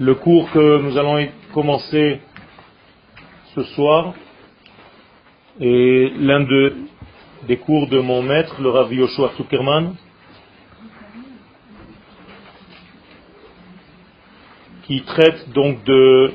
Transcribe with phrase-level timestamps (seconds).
[0.00, 2.20] Le cours que nous allons commencer
[3.54, 4.14] ce soir
[5.60, 6.46] est l'un
[7.46, 9.94] des cours de mon maître, le Rav Yoshua Zuckerman,
[14.84, 16.32] qui traite donc de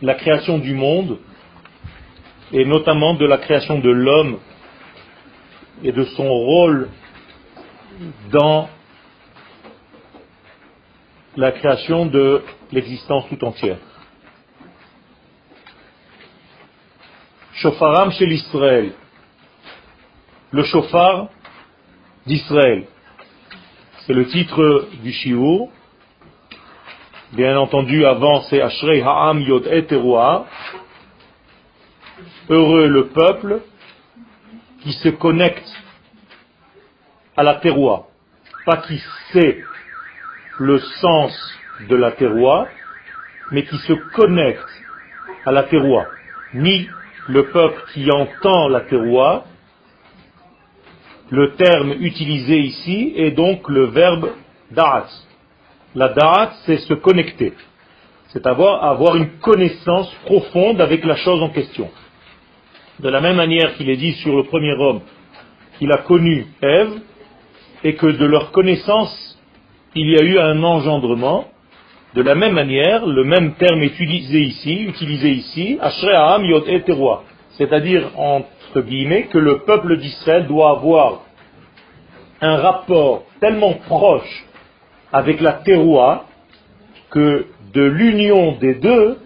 [0.00, 1.18] la création du monde
[2.52, 4.38] et notamment de la création de l'homme
[5.84, 6.88] et de son rôle
[8.30, 8.70] dans
[11.36, 13.78] la création de l'existence tout entière.
[17.54, 18.92] Shofaram chez l'Israël.
[20.50, 21.28] Le chauffard
[22.26, 22.86] d'Israël.
[24.06, 25.68] C'est le titre du shiur.
[27.32, 29.86] Bien entendu, avant c'est Ashrei Ha'am Yod Et
[32.48, 33.60] Heureux le peuple
[34.82, 35.70] qui se connecte
[37.36, 38.04] à la terroir,
[38.66, 39.00] pas qui
[39.32, 39.62] sait
[40.60, 41.32] le sens
[41.88, 42.66] de la terroir,
[43.50, 44.68] mais qui se connecte
[45.46, 46.06] à la terroir,
[46.54, 46.86] ni
[47.28, 49.44] le peuple qui entend la terroir.
[51.30, 54.30] Le terme utilisé ici est donc le verbe
[54.70, 55.08] da'at.
[55.94, 57.54] La da'at, c'est se connecter,
[58.28, 61.90] c'est avoir, avoir une connaissance profonde avec la chose en question.
[62.98, 65.00] De la même manière qu'il est dit sur le premier homme
[65.78, 67.00] qu'il a connu Ève,
[67.82, 69.39] et que de leur connaissance,
[69.94, 71.46] il y a eu un engendrement,
[72.14, 76.64] de la même manière, le même terme est utilisé ici, utilisé ici, Yot
[77.52, 81.22] c'est-à-dire, entre guillemets, que le peuple d'Israël doit avoir
[82.40, 84.44] un rapport tellement proche
[85.12, 86.24] avec la terroir
[87.10, 89.18] que de l'union des deux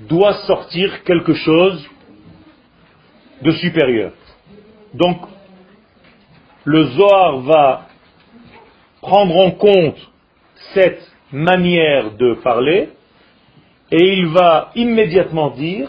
[0.00, 1.88] doit sortir quelque chose
[3.42, 4.12] de supérieur.
[4.94, 5.18] Donc,
[6.64, 7.89] le Zohar va
[9.00, 9.96] prendre en compte
[10.74, 12.90] cette manière de parler
[13.90, 15.88] et il va immédiatement dire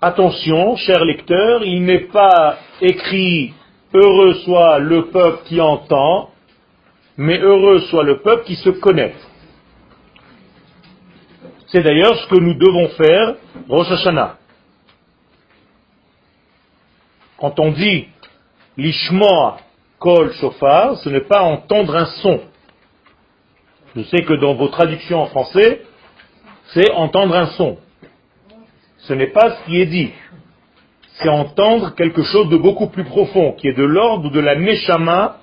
[0.00, 3.54] attention, cher lecteur, il n'est pas écrit
[3.94, 6.30] heureux soit le peuple qui entend,
[7.16, 9.20] mais heureux soit le peuple qui se connecte.
[11.68, 13.34] C'est d'ailleurs ce que nous devons faire
[13.68, 14.36] Rosh Hashanah.
[17.38, 18.08] Quand on dit
[18.76, 19.58] l'ishmoa
[20.02, 22.40] kol shofar, ce n'est pas entendre un son.
[23.94, 25.82] Je sais que dans vos traductions en français,
[26.74, 27.78] c'est entendre un son.
[28.98, 30.10] Ce n'est pas ce qui est dit.
[31.14, 35.38] C'est entendre quelque chose de beaucoup plus profond, qui est de l'ordre de la neshama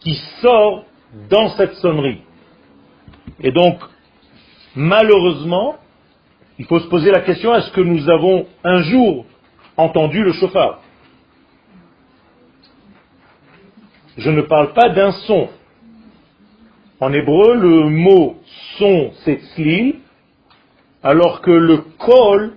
[0.00, 0.84] qui sort
[1.30, 2.20] dans cette sonnerie.
[3.40, 3.78] Et donc,
[4.74, 5.76] malheureusement,
[6.58, 9.24] il faut se poser la question, est-ce que nous avons un jour
[9.76, 10.80] entendu le chauffard.
[14.16, 15.48] Je ne parle pas d'un son.
[17.00, 18.36] En hébreu, le mot
[18.78, 19.96] son, c'est tzlil,
[21.02, 22.54] alors que le kol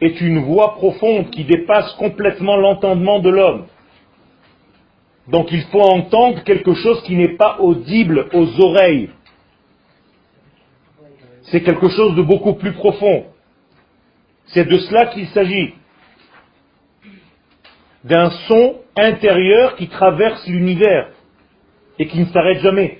[0.00, 3.66] est une voix profonde qui dépasse complètement l'entendement de l'homme.
[5.28, 9.10] Donc il faut entendre quelque chose qui n'est pas audible aux oreilles.
[11.44, 13.26] C'est quelque chose de beaucoup plus profond.
[14.46, 15.74] C'est de cela qu'il s'agit
[18.04, 21.08] d'un son intérieur qui traverse l'univers
[21.98, 22.98] et qui ne s'arrête jamais.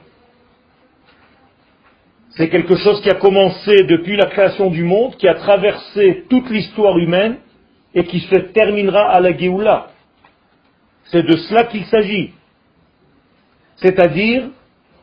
[2.30, 6.48] C'est quelque chose qui a commencé depuis la création du monde, qui a traversé toute
[6.50, 7.38] l'histoire humaine
[7.94, 9.88] et qui se terminera à la Géoula.
[11.06, 12.32] C'est de cela qu'il s'agit.
[13.76, 14.44] C'est-à-dire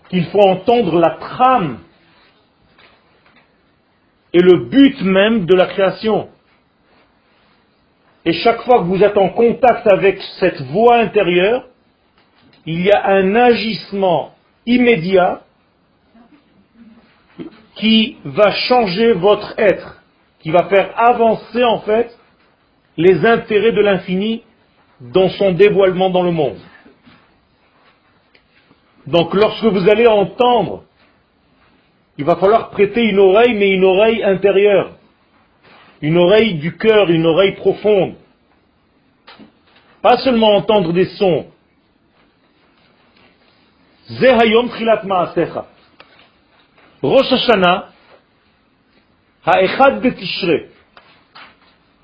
[0.09, 1.79] qu'il faut entendre la trame
[4.33, 6.29] et le but même de la création.
[8.27, 11.63] Et chaque fois que vous êtes en contact avec cette voix intérieure,
[12.65, 14.33] il y a un agissement
[14.65, 15.43] immédiat
[17.75, 20.01] qui va changer votre être,
[20.41, 22.13] qui va faire avancer en fait
[22.97, 24.43] les intérêts de l'infini
[24.99, 26.59] dans son dévoilement dans le monde.
[29.05, 30.83] Donc lorsque vous allez entendre,
[32.17, 34.97] il va falloir prêter une oreille, mais une oreille intérieure
[36.01, 38.13] une oreille du cœur, une oreille profonde.
[40.01, 41.47] Pas seulement entendre des sons.
[44.09, 45.65] Zehayom Trilat Maasecha.
[47.03, 47.89] Rosh Hashanah,
[49.45, 50.69] Ha'echad de Tishrei.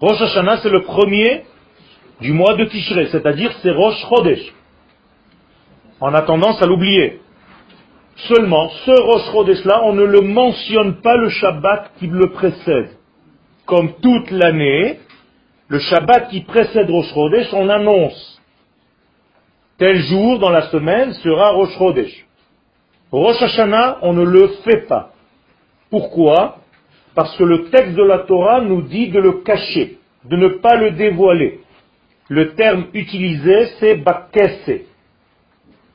[0.01, 1.45] Rosh Hashanah, c'est le premier
[2.21, 4.53] du mois de Tishrei, c'est-à-dire c'est Rosh Chodesh.
[6.01, 7.21] On a tendance à l'oublier.
[8.27, 12.97] Seulement, ce Rosh Chodesh-là, on ne le mentionne pas le Shabbat qui le précède
[13.65, 14.99] comme toute l'année,
[15.73, 18.39] le Shabbat qui précède Rosh Chodesh, on annonce
[19.79, 22.27] tel jour dans la semaine sera Rosh Chodesh.
[23.11, 25.13] Rosh Hashanah, on ne le fait pas.
[25.89, 26.59] Pourquoi?
[27.15, 30.75] Parce que le texte de la Torah nous dit de le cacher, de ne pas
[30.75, 31.61] le dévoiler.
[32.27, 34.81] Le terme utilisé, c'est bakese.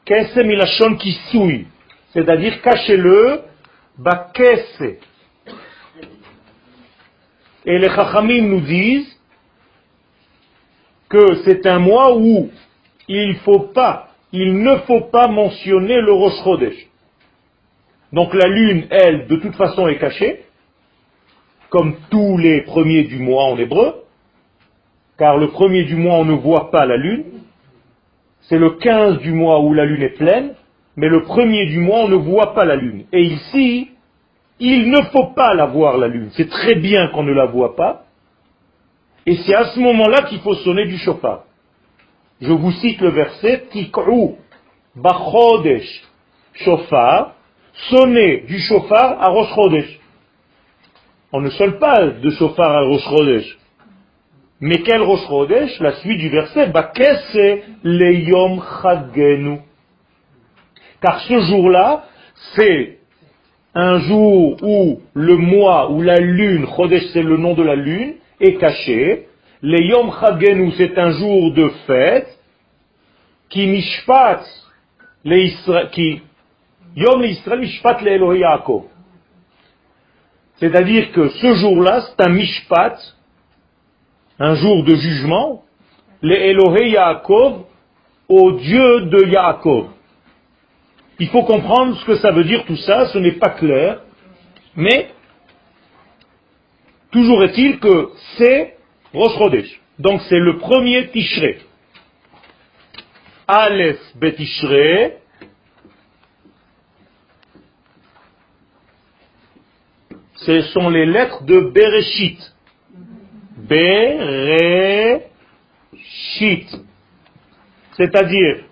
[0.04, 1.68] Kese milachon qui souille.
[2.14, 3.42] C'est-à-dire cachez-le,
[3.96, 4.96] bakese.
[7.64, 9.17] Et les chachamim nous disent
[11.08, 12.50] que c'est un mois où
[13.08, 16.86] il faut pas, ne faut pas mentionner le Rosh Chodesh.
[18.12, 20.44] Donc la lune, elle, de toute façon est cachée,
[21.70, 24.04] comme tous les premiers du mois en hébreu,
[25.18, 27.24] car le premier du mois on ne voit pas la lune,
[28.42, 30.54] c'est le 15 du mois où la lune est pleine,
[30.96, 33.04] mais le premier du mois on ne voit pas la lune.
[33.12, 33.90] Et ici,
[34.58, 36.30] il ne faut pas la voir la lune.
[36.32, 38.04] C'est très bien qu'on ne la voit pas,
[39.28, 41.44] et c'est à ce moment-là qu'il faut sonner du chauffard.
[42.40, 44.36] Je vous cite le verset Tik'u
[44.96, 46.02] bachodesh
[46.54, 47.34] shofar,
[47.90, 50.00] sonner du chauffard à Rosh.
[51.30, 53.58] On ne sonne pas de chauffard à Rosh.
[54.60, 55.78] Mais quel Rosh Chodesh?
[55.80, 59.58] La suite du verset, Bakese le Yom Chagenu.
[61.02, 62.04] Car ce jour-là,
[62.54, 62.98] c'est
[63.74, 68.14] un jour où le mois, où la lune, Chodesh c'est le nom de la lune,
[68.40, 69.28] est caché.
[69.62, 72.38] Le Yom Chagenu, c'est un jour de fête,
[73.48, 74.44] qui mishpat,
[75.92, 76.22] qui
[76.96, 78.84] Yom Israël mishpat le Elohim Yaakov.
[80.56, 82.96] C'est-à-dire que ce jour-là, c'est un mishpat,
[84.38, 85.64] un jour de jugement,
[86.20, 87.64] le Elohé Yaakov,
[88.28, 89.88] au Dieu de Yaakov.
[91.20, 94.02] Il faut comprendre ce que ça veut dire tout ça, ce n'est pas clair,
[94.76, 95.10] mais
[97.10, 98.76] toujours est-il que c'est
[99.12, 99.80] Rosh.
[99.98, 101.58] Donc c'est le premier Tishrei.
[103.46, 105.16] Aleph Betishrei,
[110.34, 112.38] ce sont les lettres de Bereshit.
[113.56, 115.28] Bereshit.
[117.96, 118.64] C'est-à-dire,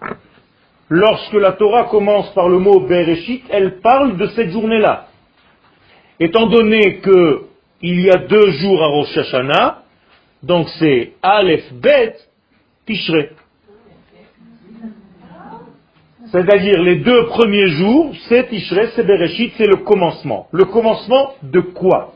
[0.91, 5.09] lorsque la Torah commence par le mot Bereshit, elle parle de cette journée-là.
[6.21, 7.01] Étant donné
[7.81, 9.83] qu'il y a deux jours à Rosh Hashanah,
[10.43, 12.17] donc c'est Aleph Bet
[12.87, 13.31] Tishrei.
[16.33, 20.49] C'est-à-dire les deux premiers jours, c'est Tishrei, c'est Bereshit, c'est le commencement.
[20.53, 22.15] Le commencement de quoi?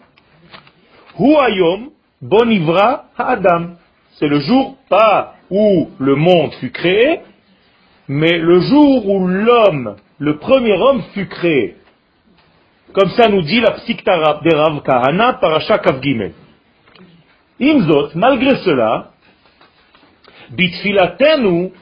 [1.19, 1.91] Huayom
[2.21, 3.77] Bonivra Adam.
[4.19, 7.21] C'est le jour pas où le monde fut créé,
[8.09, 11.77] mais le jour où l'homme, le premier homme fut créé.
[12.92, 16.32] Comme ça nous dit la psychtara de Rav Kahana Parasha Kavgimel.
[17.60, 19.10] Imzot, malgré cela,
[20.50, 21.72] bitfilatenu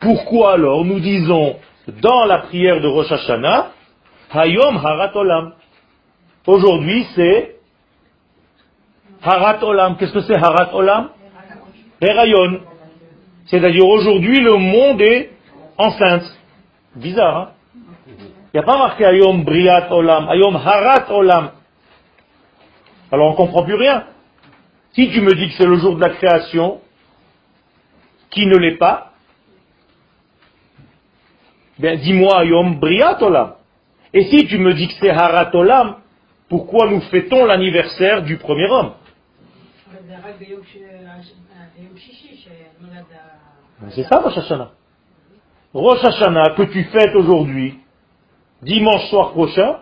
[0.00, 1.56] pourquoi alors nous disons
[2.00, 3.72] dans la prière de Rosh Hashanah,
[4.32, 5.52] Hayom Harat Olam.
[6.46, 7.56] Aujourd'hui c'est
[9.22, 9.98] Harat Olam.
[9.98, 11.10] Qu'est-ce que c'est Harat Olam?
[12.00, 12.60] Herayon.
[13.46, 15.30] C'est-à-dire aujourd'hui le monde est
[15.76, 16.24] enceinte.
[16.96, 17.50] Bizarre, hein?
[18.08, 21.50] Il n'y a pas marqué Hayom Briat Olam, Hayom Harat Olam.
[23.12, 24.04] Alors on ne comprend plus rien.
[24.92, 26.80] Si tu me dis que c'est le jour de la création,
[28.30, 29.12] qui ne l'est pas,
[31.78, 33.54] ben dis-moi Yom Briat Olam.
[34.14, 35.96] Et si tu me dis que c'est Harat Olam,
[36.48, 38.92] pourquoi nous fêtons l'anniversaire du premier homme?
[43.90, 44.70] C'est ça Rosh Hashanah.
[45.76, 47.78] Rosh Hashanah que tu fêtes aujourd'hui,
[48.62, 49.80] dimanche soir prochain,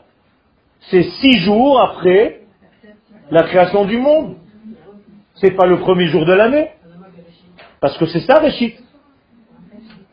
[0.91, 2.41] c'est six jours après
[3.31, 4.35] la création du monde
[5.37, 6.71] c'est pas le premier jour de l'année.
[7.81, 8.75] Parce que c'est ça, Réchit.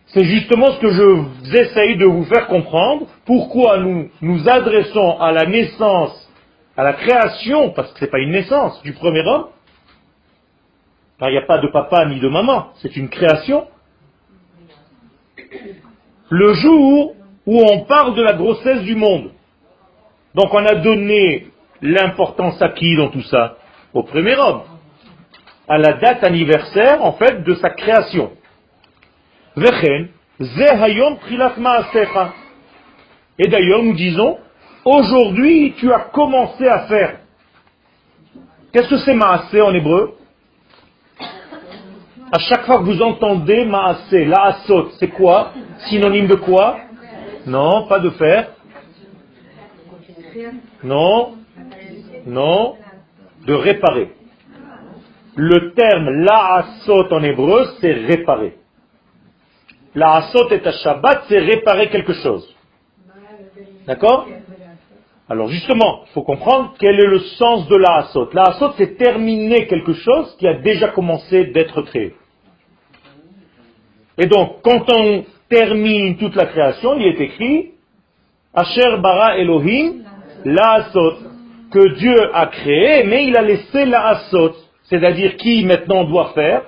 [0.07, 5.31] C'est justement ce que je essaye de vous faire comprendre, pourquoi nous nous adressons à
[5.31, 6.29] la naissance,
[6.75, 9.47] à la création, parce que ce n'est pas une naissance du premier homme,
[11.21, 13.67] il n'y a pas de papa ni de maman, c'est une création.
[16.29, 17.15] Le jour
[17.45, 19.31] où on parle de la grossesse du monde.
[20.35, 21.47] Donc on a donné
[21.81, 23.57] l'importance à qui dans tout ça?
[23.93, 24.61] Au premier homme
[25.71, 28.31] à la date anniversaire, en fait, de sa création.
[33.39, 34.37] Et d'ailleurs, nous disons,
[34.83, 37.19] aujourd'hui, tu as commencé à faire.
[38.73, 40.17] Qu'est-ce que c'est maasé en hébreu?
[42.31, 45.51] À chaque fois que vous entendez maasé, la asot, c'est quoi?
[45.89, 46.77] Synonyme de quoi?
[47.45, 48.51] Non, pas de faire.
[50.83, 51.33] Non,
[52.25, 52.75] non,
[53.45, 54.11] de réparer.
[55.35, 58.57] Le terme la'asot en hébreu, c'est réparer.
[59.93, 62.55] La asot et à Shabbat, c'est réparer quelque chose.
[63.87, 64.27] D'accord?
[65.27, 68.29] Alors justement, il faut comprendre quel est le sens de la asot.
[68.33, 72.15] La asot, c'est terminer quelque chose qui a déjà commencé d'être créé.
[74.21, 77.71] Et donc, quand on termine toute la création, il est écrit
[78.53, 80.03] Asher bara Elohim
[80.45, 81.17] la asot
[81.71, 86.65] que Dieu a créé, mais il a laissé la asot, c'est-à-dire qui maintenant doit faire?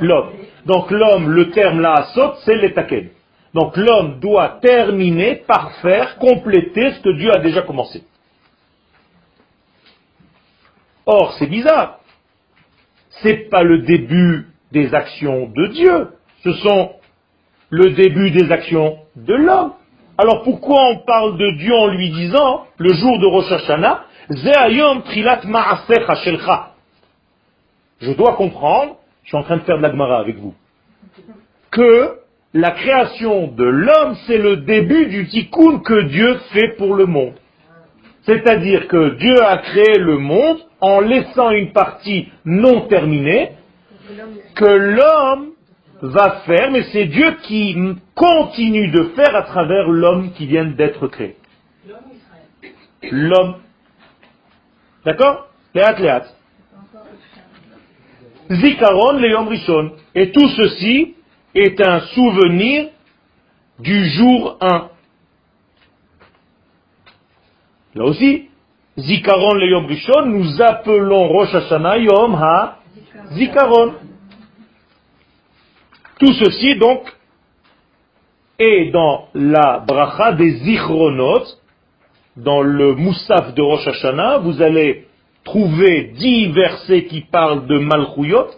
[0.00, 0.30] L'homme.
[0.64, 3.10] Donc l'homme, le terme la asot, c'est l'étaken.
[3.52, 8.02] Donc l'homme doit terminer par faire, compléter ce que Dieu a déjà commencé.
[11.04, 12.00] Or, c'est bizarre.
[13.22, 16.08] C'est pas le début des actions de Dieu.
[16.44, 16.90] Ce sont
[17.70, 19.72] le début des actions de l'homme.
[20.18, 24.04] Alors pourquoi on parle de Dieu en lui disant, le jour de Rosh Hashanah,
[25.06, 25.40] trilat
[28.00, 30.54] Je dois comprendre, je suis en train de faire de l'agmara avec vous,
[31.70, 32.18] que
[32.52, 37.34] la création de l'homme, c'est le début du tikkun que Dieu fait pour le monde.
[38.26, 43.52] C'est-à-dire que Dieu a créé le monde en laissant une partie non terminée
[44.54, 45.53] que l'homme
[46.08, 47.76] va faire, mais c'est Dieu qui
[48.14, 51.36] continue de faire à travers l'homme qui vient d'être créé.
[53.10, 53.56] L'homme.
[55.04, 55.48] D'accord?
[55.74, 56.24] Léat, léat.
[58.50, 59.92] Zikaron, Léom Rishon.
[60.14, 61.14] Et tout ceci
[61.54, 62.88] est un souvenir
[63.78, 64.88] du jour 1.
[67.94, 68.48] Là aussi,
[68.98, 72.78] Zikaron, Léom Rishon, nous appelons Rosh Hashanah Yom Ha
[73.32, 73.94] Zikaron.
[76.18, 77.12] Tout ceci, donc,
[78.58, 81.42] est dans la bracha des zichronot,
[82.36, 85.06] dans le moussaf de Rosh Hashanah, vous allez
[85.44, 88.48] trouver dix versets qui parlent de Malchuyot,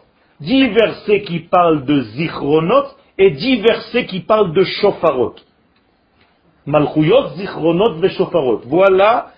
[0.41, 2.85] dix versets qui parlent de zichronot,
[3.19, 5.37] et dix versets qui parlent de shofarot.
[6.67, 8.63] Malchuyot, zichronot et shofarot.
[8.67, 9.33] Voilà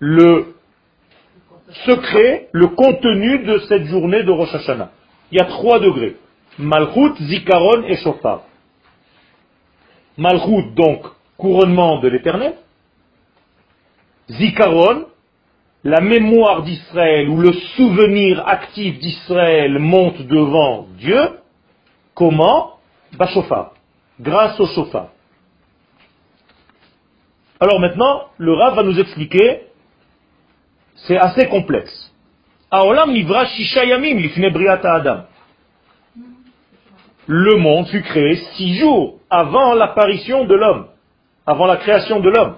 [0.00, 0.54] le
[1.86, 4.90] secret, le contenu de cette journée de Rosh Hashanah.
[5.30, 6.16] Il y a trois degrés.
[6.58, 8.42] Malchut, Zikaron et Shofar.
[10.16, 12.54] Malchut, donc, couronnement de l'éternel.
[14.28, 15.06] Zikaron,
[15.84, 21.38] la mémoire d'Israël ou le souvenir actif d'Israël monte devant Dieu.
[22.14, 22.76] Comment?
[23.16, 23.72] Bashofar,
[24.20, 25.08] grâce au Shofar.
[27.58, 29.62] Alors maintenant, le Rav va nous expliquer,
[31.06, 32.12] c'est assez complexe.
[32.70, 35.24] Aolam nivra adam
[37.32, 40.86] le monde fut créé six jours avant l'apparition de l'homme,
[41.46, 42.56] avant la création de l'homme.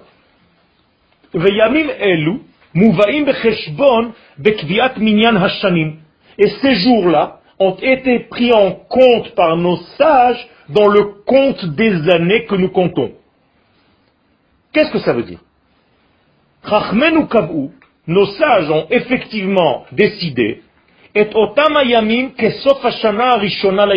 [6.39, 12.09] Et ces jours-là ont été pris en compte par nos sages dans le compte des
[12.09, 13.11] années que nous comptons.
[14.73, 15.41] Qu'est-ce que ça veut dire?
[18.07, 20.63] Nos sages ont effectivement décidé,
[21.13, 23.95] et otamayamim kesof hashana rishona la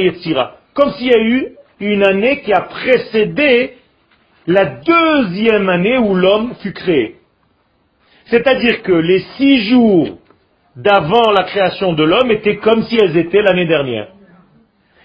[0.76, 1.48] comme s'il y a eu
[1.80, 3.72] une année qui a précédé
[4.46, 7.16] la deuxième année où l'homme fut créé.
[8.26, 10.18] C'est-à-dire que les six jours
[10.76, 14.08] d'avant la création de l'homme étaient comme si elles étaient l'année dernière.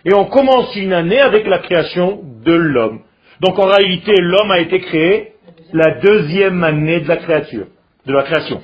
[0.03, 3.01] Et on commence une année avec la création de l'homme.
[3.39, 5.33] Donc en réalité, l'homme a été créé
[5.71, 7.67] la deuxième année de la créature,
[8.05, 8.61] de la création.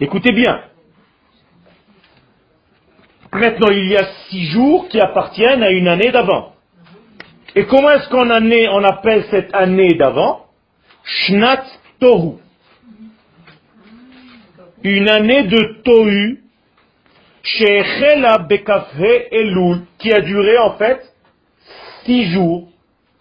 [0.00, 0.60] Écoutez bien,
[3.34, 6.52] Maintenant, il y a six jours qui appartiennent à une année d'avant.
[7.56, 10.46] Et comment est-ce qu'on on appelle cette année d'avant?
[11.04, 11.64] Shnat
[11.98, 12.38] Tohu.
[14.84, 16.40] Une année de Tohu,
[19.98, 21.00] qui a duré en fait
[22.04, 22.68] six jours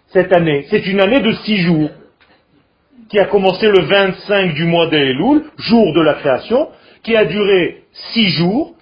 [0.10, 0.66] cette année.
[0.70, 1.90] C'est une année de six jours
[3.10, 6.70] qui a commencé le 25 du mois d'Elul, jour de la création,
[7.04, 8.76] qui a duré six jours,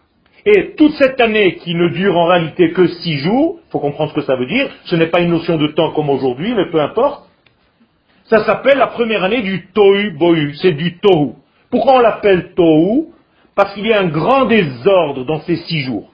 [0.46, 4.12] et toute cette année qui ne dure en réalité que six jours, il faut comprendre
[4.12, 6.70] ce que ça veut dire, ce n'est pas une notion de temps comme aujourd'hui, mais
[6.72, 7.30] peu importe,
[8.26, 11.34] ça s'appelle la première année du Tohu Bohu, c'est du Tohu.
[11.70, 13.08] Pourquoi on l'appelle Tohu?
[13.56, 16.10] Parce qu'il y a un grand désordre dans ces six jours.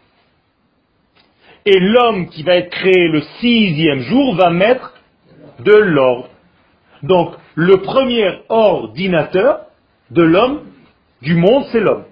[1.65, 4.93] Et l'homme qui va être créé le sixième jour va mettre
[5.59, 6.29] de l'ordre.
[7.03, 9.61] Donc, le premier ordinateur
[10.09, 10.61] de l'homme,
[11.21, 12.05] du monde, c'est l'homme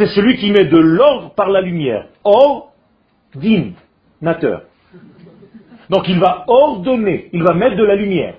[0.00, 2.06] c'est celui qui met de l'ordre par la lumière.
[3.34, 4.62] Ordinateur.
[5.90, 8.36] Donc il va ordonner, il va mettre de la lumière.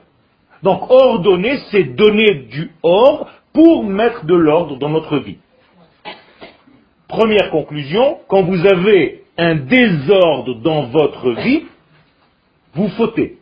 [0.63, 5.37] Donc ordonner, c'est donner du or pour mettre de l'ordre dans notre vie.
[7.07, 11.65] Première conclusion, quand vous avez un désordre dans votre vie,
[12.73, 13.37] vous fautez.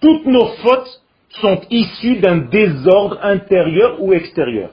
[0.00, 1.00] Toutes nos fautes
[1.40, 4.70] sont issues d'un désordre intérieur ou extérieur.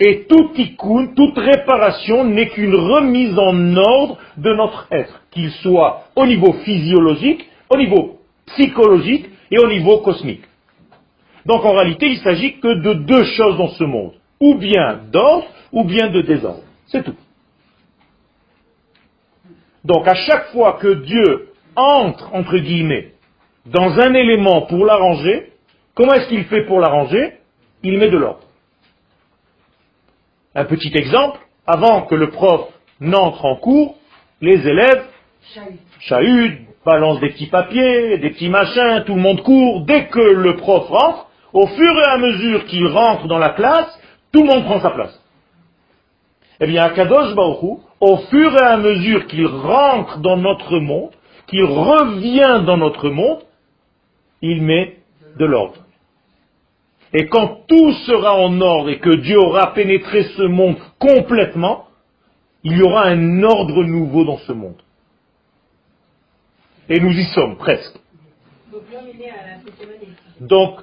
[0.00, 6.04] Et tout tikkun, toute réparation n'est qu'une remise en ordre de notre être, qu'il soit
[6.16, 10.44] au niveau physiologique, au niveau psychologique et au niveau cosmique.
[11.46, 15.46] Donc en réalité, il s'agit que de deux choses dans ce monde, ou bien d'ordre,
[15.72, 16.62] ou bien de désordre.
[16.86, 17.14] C'est tout.
[19.84, 23.12] Donc à chaque fois que Dieu entre, entre guillemets,
[23.66, 25.52] dans un élément pour l'arranger,
[25.94, 27.34] comment est-ce qu'il fait pour l'arranger?
[27.82, 28.40] Il met de l'ordre.
[30.54, 32.68] Un petit exemple, avant que le prof
[33.00, 33.96] n'entre en cours,
[34.40, 35.04] les élèves
[36.00, 39.84] chahutent, balancent des petits papiers, des petits machins, tout le monde court.
[39.84, 43.98] Dès que le prof rentre, au fur et à mesure qu'il rentre dans la classe,
[44.32, 45.20] tout le monde prend sa place.
[46.60, 51.10] Eh bien, Kadosh Baruch au fur et à mesure qu'il rentre dans notre monde,
[51.46, 53.40] qu'il revient dans notre monde,
[54.42, 54.98] il met
[55.38, 55.83] de l'ordre.
[57.14, 61.86] Et quand tout sera en ordre et que Dieu aura pénétré ce monde complètement,
[62.64, 64.82] il y aura un ordre nouveau dans ce monde.
[66.88, 67.96] Et nous y sommes presque.
[70.40, 70.80] Donc,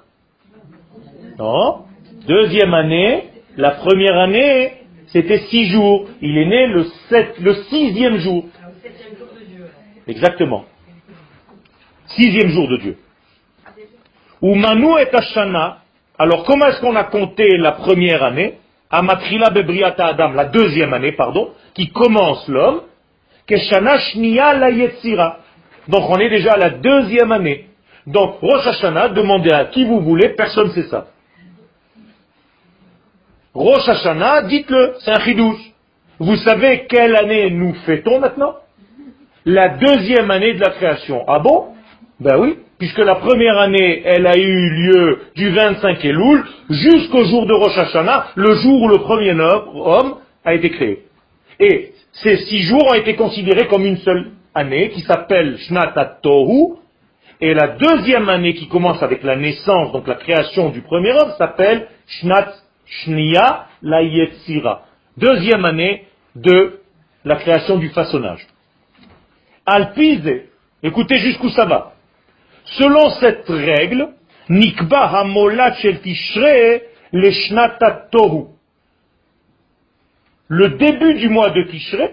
[1.37, 1.85] non,
[2.25, 3.25] deuxième année,
[3.57, 4.73] la première année,
[5.07, 6.07] c'était six jours.
[6.21, 8.45] Il est né le, sept, le sixième jour.
[10.07, 10.63] Exactement.
[12.07, 12.97] Sixième jour de Dieu.
[14.41, 15.80] Ou Manu et Ashana,
[16.21, 18.59] alors comment est-ce qu'on a compté la première année?
[18.91, 22.81] Amatrila Bebriata Adam, la deuxième année, pardon, qui commence l'homme,
[23.47, 25.39] Keshana Shnia la Yetzira.
[25.87, 27.65] Donc on est déjà à la deuxième année.
[28.05, 31.07] Donc Rosh Hashanah, demandez à qui vous voulez, personne ne sait ça.
[33.55, 35.71] Rosh Hashanah, dites-le, c'est un chidouche.
[36.19, 38.57] Vous savez quelle année nous fêtons maintenant?
[39.43, 41.23] La deuxième année de la création.
[41.27, 41.70] Ah bon?
[42.21, 47.45] Ben oui puisque la première année, elle a eu lieu du 25 Elul jusqu'au jour
[47.45, 51.03] de Rosh Hashanah, le jour où le premier homme a été créé.
[51.59, 56.77] Et ces six jours ont été considérés comme une seule année qui s'appelle Shnat Tohu,
[57.39, 61.33] et la deuxième année qui commence avec la naissance, donc la création du premier homme,
[61.37, 62.51] s'appelle Shnat
[62.87, 64.85] Shnia la Yetzira.
[65.17, 66.79] Deuxième année de
[67.25, 68.47] la création du façonnage.
[69.67, 70.45] Alpize,
[70.81, 71.90] écoutez jusqu'où ça va.
[72.77, 74.09] Selon cette règle,
[74.49, 75.99] Nikba Hamolat Shel
[78.11, 78.45] Tohu.
[80.47, 82.11] Le début du mois de Tishre,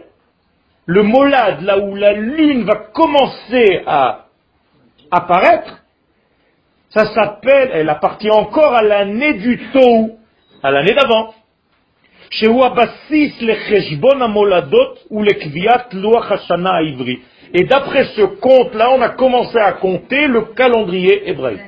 [0.86, 4.26] le molad, là où la lune va commencer à
[5.10, 5.82] apparaître,
[6.90, 10.12] ça s'appelle, elle appartient encore à l'année du Tohu,
[10.62, 11.34] à l'année d'avant.
[12.30, 17.20] Chez Abassis le Cheshbon Amoladot ou le Kviat Loach Hashana Ivri.
[17.54, 21.60] Et d'après ce compte-là, on a commencé à compter le calendrier hébraïque.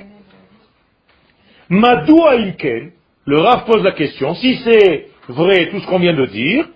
[1.68, 2.92] Madou Ilken,
[3.24, 6.66] le Rav pose la question, si c'est vrai tout ce qu'on vient de dire,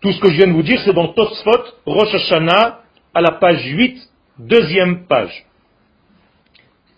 [0.00, 2.80] tout ce que je viens de vous dire, c'est dans Tosfot, Rosh Hashanah,
[3.14, 3.98] à la page 8,
[4.38, 5.44] deuxième page.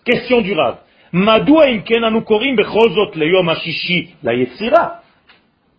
[0.05, 0.77] Question du Rav.
[1.11, 4.33] Madou Ilken anukorim bechozot leyom hashishi la.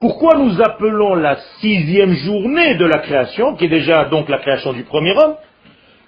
[0.00, 4.72] Pourquoi nous appelons la sixième journée de la création, qui est déjà donc la création
[4.72, 5.34] du premier homme,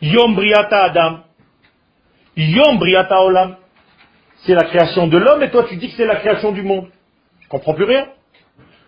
[0.01, 1.19] Yom Briata Adam?
[2.37, 3.57] Yom Briata Olam
[4.45, 6.87] C'est la création de l'homme et toi tu dis que c'est la création du monde.
[7.41, 8.07] Je comprends plus rien.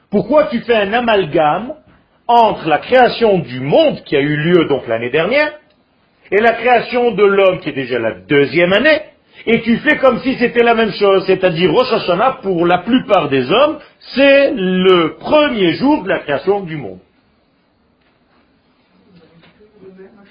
[0.09, 1.75] Pourquoi tu fais un amalgame
[2.29, 5.53] entre la création du monde qui a eu lieu donc l'année dernière
[6.31, 9.01] et la création de l'homme qui est déjà la deuxième année?
[9.47, 13.29] Et tu fais comme si c'était la même chose, c'est-à-dire Rosh Hashanah, pour la plupart
[13.29, 13.79] des hommes,
[14.15, 17.01] c'est le premier jour de la création du monde.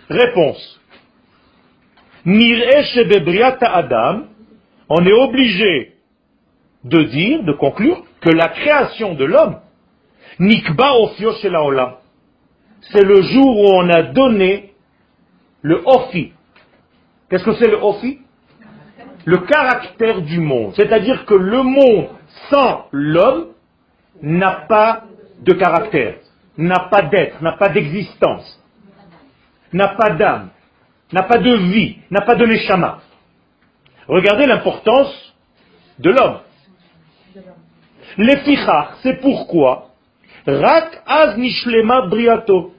[0.09, 0.79] Réponse.
[3.61, 4.23] Adam,
[4.89, 5.93] on est obligé
[6.83, 9.59] de dire, de conclure, que la création de l'homme,
[10.39, 14.73] Nikba Ofio c'est le jour où on a donné
[15.61, 16.33] le Ofi.
[17.29, 18.20] Qu'est-ce que c'est le Ofi?
[19.25, 20.73] Le caractère du monde.
[20.75, 22.09] C'est-à-dire que le monde
[22.49, 23.47] sans l'homme
[24.21, 25.03] n'a pas
[25.41, 26.15] de caractère,
[26.57, 28.59] n'a pas d'être, n'a pas d'existence,
[29.73, 30.49] n'a pas d'âme,
[31.11, 32.99] n'a pas de vie, n'a pas de neshama.
[34.07, 35.33] Regardez l'importance
[35.99, 36.39] de l'homme.
[38.17, 39.87] L'efichach, c'est pourquoi
[40.45, 42.73] Rak az nishlema briato.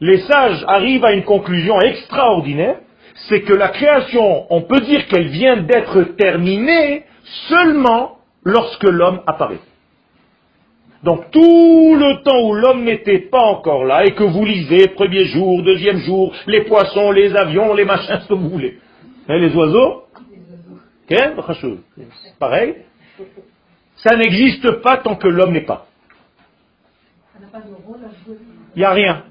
[0.00, 2.80] Les sages arrivent à une conclusion extraordinaire
[3.28, 7.04] c'est que la création, on peut dire qu'elle vient d'être terminée
[7.48, 9.60] seulement lorsque l'homme apparaît.
[11.02, 15.24] Donc tout le temps où l'homme n'était pas encore là et que vous lisez, premier
[15.26, 18.78] jour, deuxième jour, les poissons, les avions, les machins, ce que vous voulez.
[19.28, 20.04] Et les oiseaux
[22.38, 22.76] Pareil.
[23.96, 25.86] Ça n'existe pas tant que l'homme n'est pas.
[28.74, 29.24] Il n'y a rien.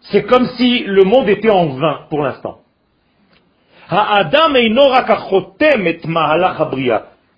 [0.00, 2.59] C'est comme si le monde était en vain pour l'instant.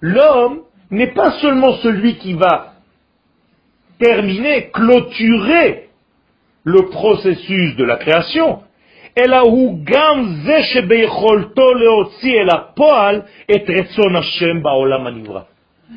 [0.01, 0.61] L'homme
[0.91, 2.75] n'est pas seulement celui qui va
[3.99, 5.88] terminer, clôturer
[6.65, 8.62] le processus de la création,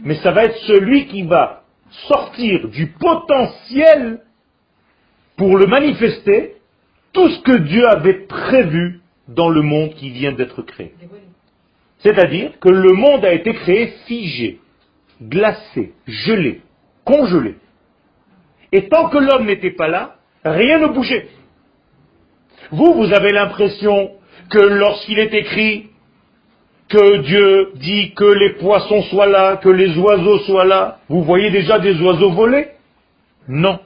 [0.03, 1.63] mais ça va être celui qui va
[2.07, 4.19] sortir du potentiel
[5.37, 6.55] pour le manifester
[7.13, 10.93] tout ce que Dieu avait prévu dans le monde qui vient d'être créé.
[11.99, 14.59] C'est-à-dire que le monde a été créé figé,
[15.21, 16.61] glacé, gelé,
[17.03, 17.55] congelé.
[18.71, 21.27] Et tant que l'homme n'était pas là, rien ne bougeait.
[22.71, 24.11] Vous, vous avez l'impression
[24.49, 25.89] que lorsqu'il est écrit
[26.89, 31.49] que Dieu dit que les poissons soient là, que les oiseaux soient là, vous voyez
[31.49, 32.67] déjà des oiseaux voler?
[33.47, 33.79] Non.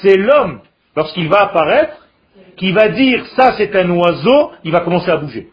[0.00, 0.60] C'est l'homme,
[0.94, 2.05] lorsqu'il va apparaître,
[2.56, 5.50] qui va dire ça c'est un oiseau, il va commencer à bouger.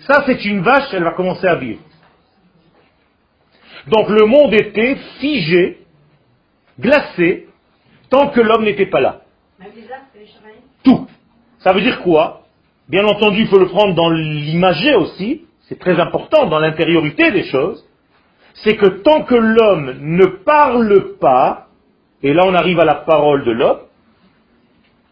[0.00, 1.80] Ça c'est une vache, elle va commencer à vivre.
[3.88, 5.78] Donc le monde était figé,
[6.78, 7.48] glacé,
[8.10, 9.22] tant que l'homme n'était pas là.
[10.84, 11.08] Tout.
[11.58, 12.42] Ça veut dire quoi?
[12.88, 17.44] Bien entendu, il faut le prendre dans l'imagé aussi, c'est très important dans l'intériorité des
[17.44, 17.84] choses,
[18.64, 21.66] c'est que tant que l'homme ne parle pas,
[22.22, 23.80] et là on arrive à la parole de l'homme,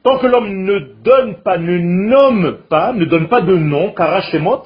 [0.07, 4.63] tant que l'homme ne donne pas, ne nomme pas, ne donne pas de nom, karachemot,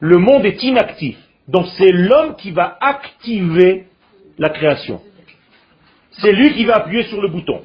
[0.00, 1.18] le monde est inactif.
[1.48, 3.88] Donc c'est l'homme qui va activer
[4.38, 5.02] la création.
[6.12, 7.62] C'est lui qui va appuyer sur le bouton.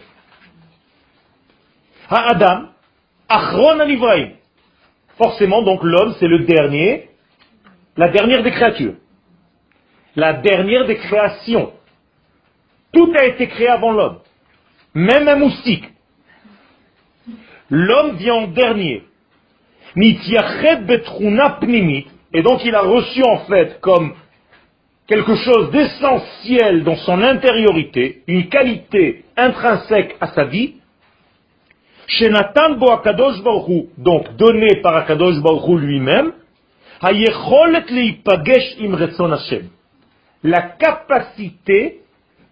[2.10, 2.66] Adam,
[3.30, 4.32] Achron Alivraim.
[5.18, 7.12] Forcément, donc l'homme, c'est le dernier,
[7.96, 8.96] la dernière des créatures.
[10.18, 11.72] La dernière des créations.
[12.92, 14.20] Tout a été créé avant l'homme.
[14.94, 15.86] Même un moustique.
[17.72, 19.04] L'homme vient en dernier.
[22.34, 24.14] Et donc il a reçu en fait comme
[25.08, 30.76] quelque chose d'essentiel dans son intériorité, une qualité intrinsèque à sa vie,
[32.20, 36.34] Baruch donc donné par Akadosh Baruch lui-même,
[40.44, 42.02] la capacité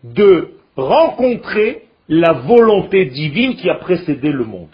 [0.04, 4.70] de rencontrer la volonté divine qui a précédé le monde.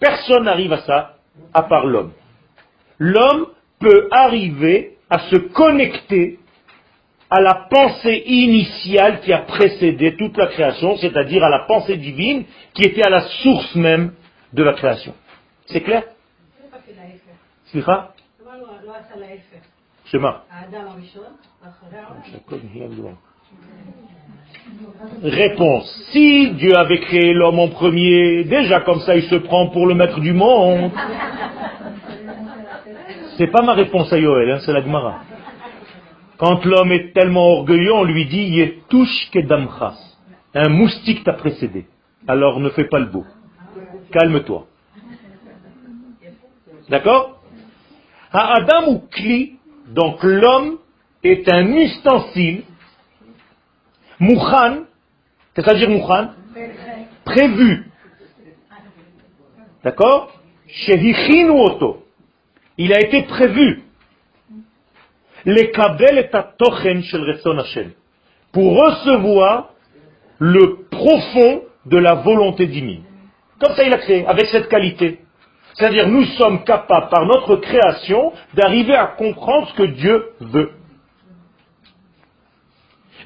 [0.00, 1.16] Personne n'arrive à ça
[1.54, 2.12] à part l'homme.
[2.98, 6.38] L'homme peut arriver à se connecter
[7.30, 12.44] à la pensée initiale qui a précédé toute la création, c'est-à-dire à la pensée divine
[12.74, 14.12] qui était à la source même
[14.52, 15.14] de la création.
[15.66, 16.02] C'est clair?
[25.22, 25.86] Réponse.
[26.12, 29.94] Si Dieu avait créé l'homme en premier, déjà comme ça il se prend pour le
[29.94, 30.90] maître du monde.
[33.36, 35.22] C'est pas ma réponse à Yoel, hein, c'est la Gemara.
[36.38, 39.94] Quand l'homme est tellement orgueilleux, on lui dit Yetush kedamcha.
[40.54, 41.86] Un moustique t'a précédé.
[42.26, 43.24] Alors ne fais pas le beau.
[44.10, 44.66] Calme-toi.
[46.88, 47.40] D'accord?
[48.32, 50.78] Adam ou Kli, donc l'homme
[51.22, 52.62] est un ustensile,
[54.20, 54.84] Mouchan,
[55.54, 56.30] qu'est-ce que ça veut dire Mouchan
[57.24, 57.90] Prévu.
[59.82, 60.32] D'accord
[62.76, 63.82] Il a été prévu
[68.52, 69.70] pour recevoir
[70.38, 73.02] le profond de la volonté divine.
[73.58, 75.20] Comme ça il a créé, avec cette qualité.
[75.74, 80.72] C'est-à-dire nous sommes capables par notre création d'arriver à comprendre ce que Dieu veut.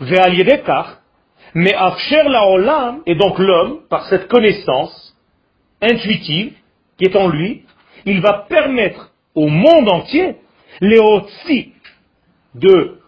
[0.00, 5.16] Mais la olam, et donc l'homme, par cette connaissance
[5.80, 6.54] intuitive
[6.98, 7.64] qui est en lui,
[8.04, 10.36] il va permettre au monde entier,
[10.80, 11.00] les
[12.54, 12.98] de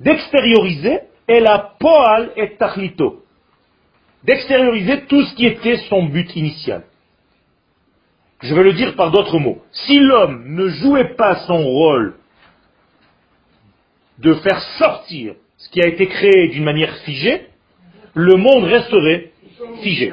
[0.00, 3.22] d'extérioriser et la poal et tachlito.
[4.24, 6.84] D'extérioriser tout ce qui était son but initial.
[8.42, 9.62] Je vais le dire par d'autres mots.
[9.72, 12.16] Si l'homme ne jouait pas son rôle
[14.18, 17.46] de faire sortir ce qui a été créé d'une manière figée,
[18.14, 19.30] le monde resterait
[19.82, 20.12] figé.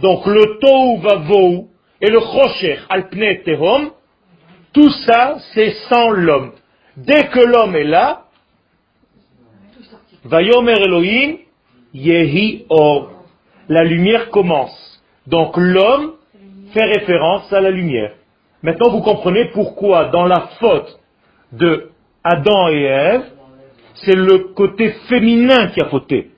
[0.00, 1.68] Donc le Tohu Vavou
[2.00, 3.90] et le Chosher Alpne Tehom
[4.74, 6.50] tout ça, c'est sans l'homme.
[6.96, 8.24] Dès que l'homme est là,
[10.24, 11.36] Vayomer Elohim,
[11.94, 13.10] Yehi Or.
[13.68, 15.00] La lumière commence.
[15.28, 16.14] Donc l'homme
[16.72, 18.14] fait référence à la lumière.
[18.62, 20.98] Maintenant, vous comprenez pourquoi dans la faute
[21.52, 21.90] de
[22.24, 23.24] Adam et Ève,
[23.94, 26.30] c'est le côté féminin qui a fauté.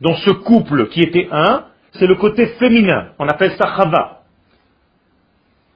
[0.00, 3.08] Dans ce couple qui était un, c'est le côté féminin.
[3.18, 4.22] On appelle ça Chava.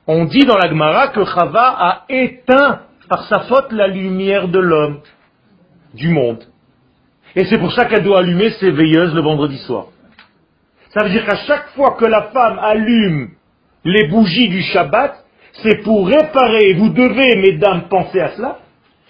[0.07, 4.59] On dit dans la Gemara que Chava a éteint par sa faute la lumière de
[4.59, 5.01] l'homme,
[5.95, 6.45] du monde.
[7.37, 9.87] Et c'est pour ça qu'elle doit allumer ses veilleuses le vendredi soir.
[10.91, 13.31] Ça veut dire qu'à chaque fois que la femme allume
[13.85, 15.25] les bougies du Shabbat,
[15.63, 18.59] c'est pour réparer, vous devez, mesdames, penser à cela,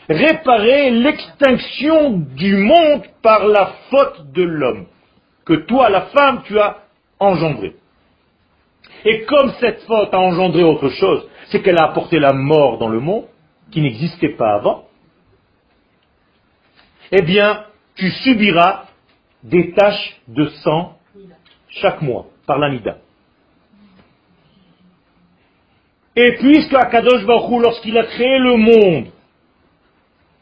[0.08, 4.86] réparer l'extinction du monde par la faute de l'homme,
[5.44, 6.78] que toi, la femme, tu as
[7.18, 7.76] engendré.
[9.04, 12.88] Et comme cette faute a engendré autre chose, c'est qu'elle a apporté la mort dans
[12.88, 13.26] le monde,
[13.70, 14.84] qui n'existait pas avant,
[17.12, 17.64] eh bien,
[17.96, 18.84] tu subiras
[19.42, 20.96] des taches de sang
[21.68, 22.98] chaque mois par l'amida.
[26.16, 29.06] Et puisque Akadosh Baruch lorsqu'il a créé le monde,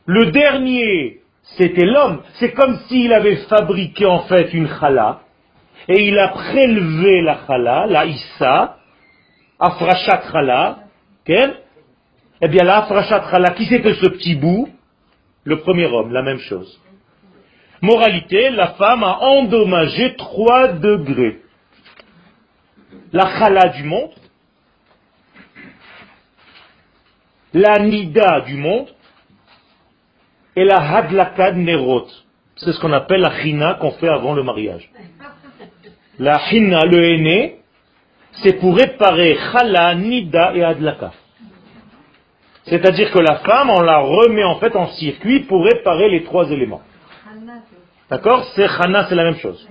[0.07, 1.21] le dernier,
[1.57, 5.21] c'était l'homme, c'est comme s'il avait fabriqué en fait une chala,
[5.89, 8.79] et il a prélevé la chala, la issa,
[9.59, 10.79] afrachat chala,
[11.29, 14.69] eh bien la afrachat chala, qui c'était ce petit bout?
[15.45, 16.81] Le premier homme, la même chose.
[17.81, 21.41] Moralité, la femme a endommagé trois degrés.
[23.13, 24.13] La chala du monde,
[27.53, 28.89] la nida du monde
[30.57, 32.07] et la hadlakad nerot.
[32.57, 34.91] C'est ce qu'on appelle la china qu'on fait avant le mariage.
[36.19, 37.59] La china, le aîné,
[38.43, 41.13] c'est pour réparer chala, nida et hadlaka.
[42.65, 46.49] C'est-à-dire que la femme, on la remet en fait en circuit pour réparer les trois
[46.51, 46.83] éléments.
[48.09, 48.45] D'accord?
[48.55, 49.69] C'est chana, c'est la même chose.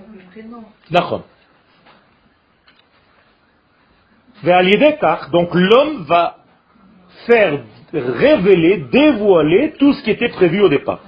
[0.90, 1.22] D'accord.
[5.30, 6.38] Donc l'homme va
[7.26, 7.60] faire
[7.92, 11.00] révéler, dévoiler tout ce qui était prévu au départ.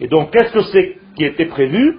[0.00, 1.98] Et donc, qu'est-ce que c'est qui était prévu?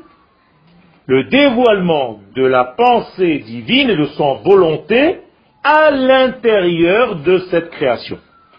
[1.08, 5.20] Le dévoilement de la pensée divine et de son volonté
[5.63, 8.17] à l'intérieur de cette création.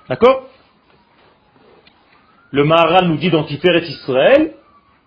[0.08, 0.48] D'accord?
[2.50, 4.52] Le Maharal nous dit dans Tiferet Israël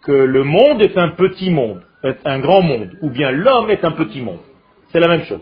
[0.03, 1.81] que le monde est un petit monde,
[2.25, 4.39] un grand monde, ou bien l'homme est un petit monde.
[4.91, 5.41] C'est la même chose.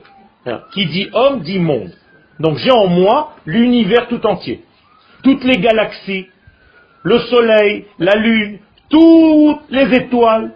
[0.73, 1.93] qui dit homme dit monde.
[2.39, 4.63] Donc j'ai en moi l'univers tout entier.
[5.23, 6.27] Toutes les galaxies,
[7.03, 10.53] le soleil, la lune, toutes les étoiles,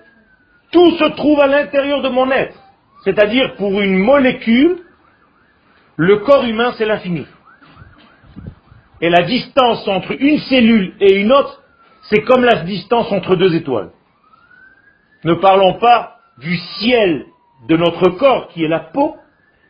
[0.72, 2.58] tout se trouve à l'intérieur de mon être.
[3.04, 4.80] C'est-à-dire pour une molécule,
[5.96, 7.26] le corps humain c'est l'infini.
[9.00, 11.62] Et la distance entre une cellule et une autre,
[12.10, 13.92] c'est comme la distance entre deux étoiles.
[15.24, 17.26] Ne parlons pas du ciel
[17.68, 19.16] de notre corps qui est la peau,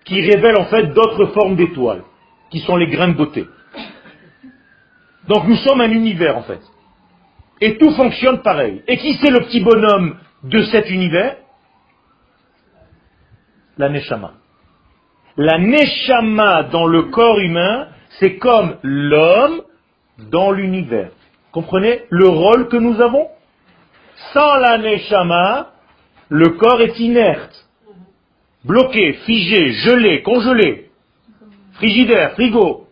[0.07, 2.03] qui révèlent en fait d'autres formes d'étoiles,
[2.49, 3.45] qui sont les grains de beauté.
[5.27, 6.61] Donc nous sommes un univers en fait.
[7.59, 8.81] Et tout fonctionne pareil.
[8.87, 11.35] Et qui c'est le petit bonhomme de cet univers?
[13.77, 14.35] La Neshama.
[15.35, 17.89] La Neshama dans le corps humain,
[18.19, 19.61] c'est comme l'homme
[20.31, 21.11] dans l'univers.
[21.51, 23.27] Comprenez le rôle que nous avons?
[24.33, 25.73] Sans la Neshama,
[26.29, 27.66] le corps est inerte
[28.67, 30.89] bloqué, figé, gelé, congelé,
[31.73, 32.87] frigidaire, frigo.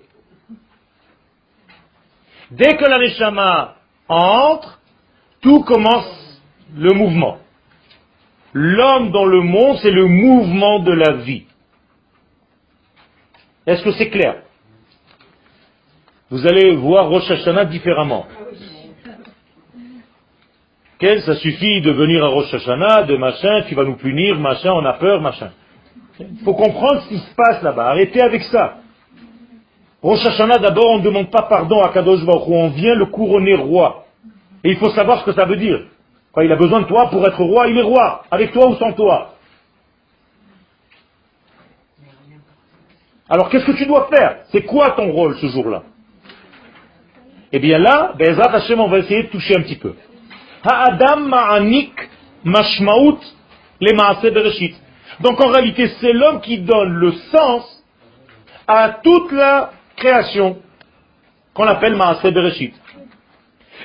[2.51, 3.75] Dès que la
[4.07, 4.79] entre,
[5.41, 6.41] tout commence
[6.75, 7.39] le mouvement.
[8.53, 11.45] L'homme dans le monde, c'est le mouvement de la vie.
[13.65, 14.43] Est-ce que c'est clair?
[16.29, 18.27] Vous allez voir Rosh Hashanah différemment.
[21.01, 24.85] Ça suffit de venir à Rosh Hashanah, de machin, tu vas nous punir, machin, on
[24.85, 25.51] a peur, machin.
[26.19, 27.89] Il faut comprendre ce qui se passe là-bas.
[27.89, 28.77] Arrêtez avec ça.
[30.01, 34.05] Rosh Hashanah, d'abord, on ne demande pas pardon à Kadosh on vient le couronner roi.
[34.63, 35.79] Et il faut savoir ce que ça veut dire.
[36.31, 38.75] Quand il a besoin de toi pour être roi, il est roi, avec toi ou
[38.75, 39.35] sans toi.
[43.27, 44.39] Alors qu'est-ce que tu dois faire?
[44.51, 45.83] C'est quoi ton rôle ce jour-là?
[47.51, 49.95] Eh bien là, Bezat Hashem, on va essayer de toucher un petit peu.
[50.63, 51.93] Ha'adam ma'anik
[52.43, 53.19] mashmaut
[53.81, 54.75] les bereshit.
[55.21, 57.83] Donc en réalité, c'est l'homme qui donne le sens
[58.67, 60.57] à toute la création
[61.53, 62.73] qu'on appelle Maaseh Bereshit.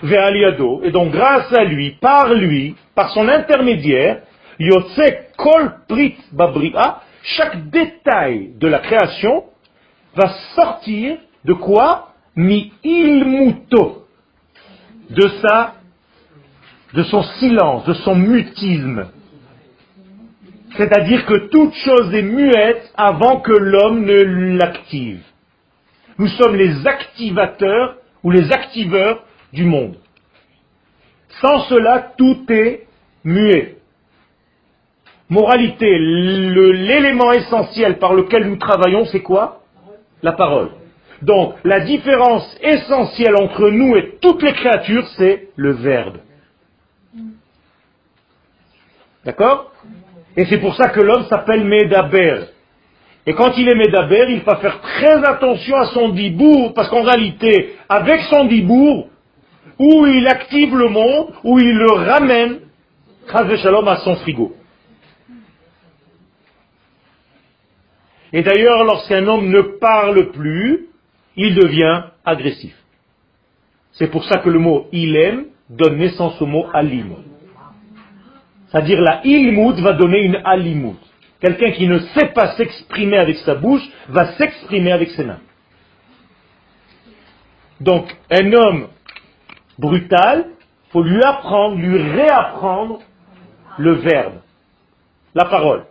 [0.02, 4.22] Ve'aliado, et donc grâce à lui, par lui, par son intermédiaire,
[4.59, 5.00] Yotse
[5.37, 6.16] Kol Prit
[7.22, 9.44] chaque détail de la création
[10.14, 12.09] va sortir de quoi?
[12.37, 14.06] Mi ilmuto,
[15.11, 15.30] de
[16.94, 19.06] de son silence, de son mutisme.
[20.81, 25.23] C'est-à-dire que toute chose est muette avant que l'homme ne l'active.
[26.16, 29.97] Nous sommes les activateurs ou les activeurs du monde.
[31.43, 32.87] Sans cela, tout est
[33.25, 33.77] muet.
[35.29, 39.61] Moralité, l'élément essentiel par lequel nous travaillons, c'est quoi?
[40.23, 40.71] La parole.
[41.21, 46.16] Donc, la différence essentielle entre nous et toutes les créatures, c'est le verbe.
[49.27, 49.71] D'accord?
[50.37, 52.47] Et c'est pour ça que l'homme s'appelle Medaber.
[53.27, 57.03] Et quand il est Medaber, il va faire très attention à son dibour, parce qu'en
[57.03, 59.09] réalité, avec son dibour,
[59.79, 62.61] où il active le monde, où il le ramène,
[63.29, 64.57] Shalom, à son frigo.
[68.33, 70.88] Et d'ailleurs, lorsqu'un homme ne parle plus,
[71.37, 72.75] il devient agressif.
[73.93, 77.16] C'est pour ça que le mot ilem donne naissance au mot alim.
[78.70, 80.98] C'est-à-dire la ilmout va donner une alimout.
[81.40, 85.40] Quelqu'un qui ne sait pas s'exprimer avec sa bouche va s'exprimer avec ses mains.
[87.80, 88.88] Donc un homme
[89.78, 90.46] brutal,
[90.90, 93.00] faut lui apprendre, lui réapprendre
[93.78, 94.40] le verbe,
[95.35, 95.87] la parole.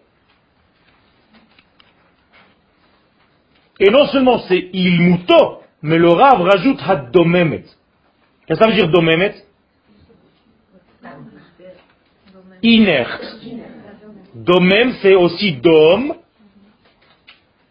[3.80, 7.64] Et non seulement c'est ilmuto, mais le Rav rajoute had-domemet.
[8.46, 9.36] Qu'est-ce que ça veut dire domemet?
[12.62, 13.38] Inerte.
[14.36, 15.58] Domem, c'est aussi.
[15.64, 16.16] Vous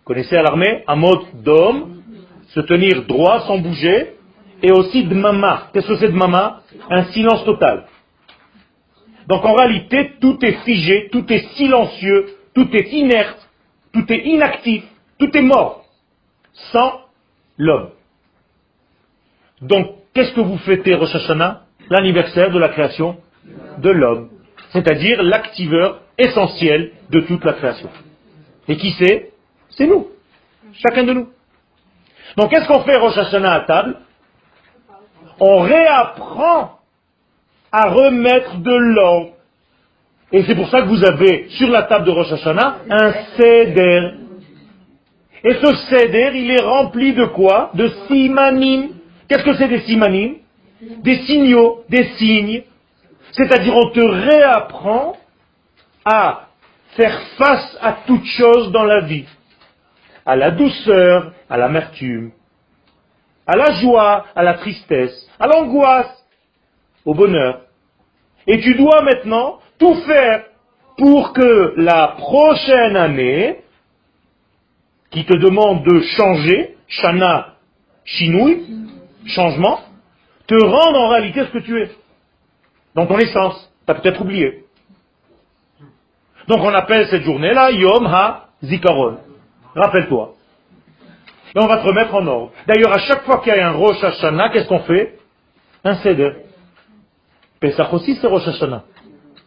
[0.05, 0.85] connaissez à l'armée?
[0.87, 2.03] Un mode dom,
[2.48, 4.14] se tenir droit sans bouger.
[4.62, 5.68] Et aussi dmama.
[5.72, 6.62] Qu'est-ce que c'est dmama?
[6.90, 7.87] Un silence total.
[9.29, 13.48] Donc en réalité, tout est figé, tout est silencieux, tout est inerte,
[13.92, 14.83] tout est inactif,
[15.18, 15.85] tout est mort
[16.72, 17.03] sans
[17.57, 17.90] l'homme.
[19.61, 21.62] Donc, qu'est-ce que vous fêtez Rosh Hashanah?
[21.90, 23.18] L'anniversaire de la création
[23.79, 24.31] de l'homme,
[24.73, 27.89] c'est-à-dire l'activeur essentiel de toute la création.
[28.69, 29.31] Et qui c'est
[29.71, 30.09] C'est nous,
[30.75, 31.29] chacun de nous.
[32.37, 33.97] Donc, qu'est-ce qu'on fait Rosh Hashanah à table
[35.41, 36.79] On réapprend
[37.73, 39.33] à remettre de l'ordre.
[40.31, 44.13] Et c'est pour ça que vous avez sur la table de Rosh Hashanah un céder
[45.45, 47.71] et ce seder, il est rempli de quoi?
[47.75, 48.91] De simanim.
[49.29, 50.37] Qu'est-ce que c'est des simanim
[51.03, 52.63] Des signaux, des signes.
[53.33, 55.17] C'est-à-dire on te réapprend
[56.05, 56.49] à
[56.97, 59.27] faire face à toute chose dans la vie.
[60.25, 62.33] À la douceur, à l'amertume,
[63.47, 66.25] à la joie, à la tristesse, à l'angoisse,
[67.05, 67.62] au bonheur.
[68.47, 70.45] Et tu dois maintenant tout faire
[70.99, 73.61] pour que la prochaine année,
[75.11, 77.55] qui te demande de changer, shana,
[78.05, 78.67] chinouille,
[79.27, 79.81] changement,
[80.47, 81.91] te rendre en réalité ce que tu es.
[82.94, 83.72] Dans ton essence.
[83.87, 84.64] Tu as peut-être oublié.
[86.46, 89.18] Donc on appelle cette journée-là Yom Ha Zikaron.
[89.74, 90.35] Rappelle-toi.
[91.55, 92.53] Et on va te remettre en ordre.
[92.66, 95.18] D'ailleurs, à chaque fois qu'il y a un Rosh Hashanah, qu'est-ce qu'on fait?
[95.85, 96.33] Un Seder.
[97.61, 98.85] Pesach aussi, c'est Rosh Hashanah.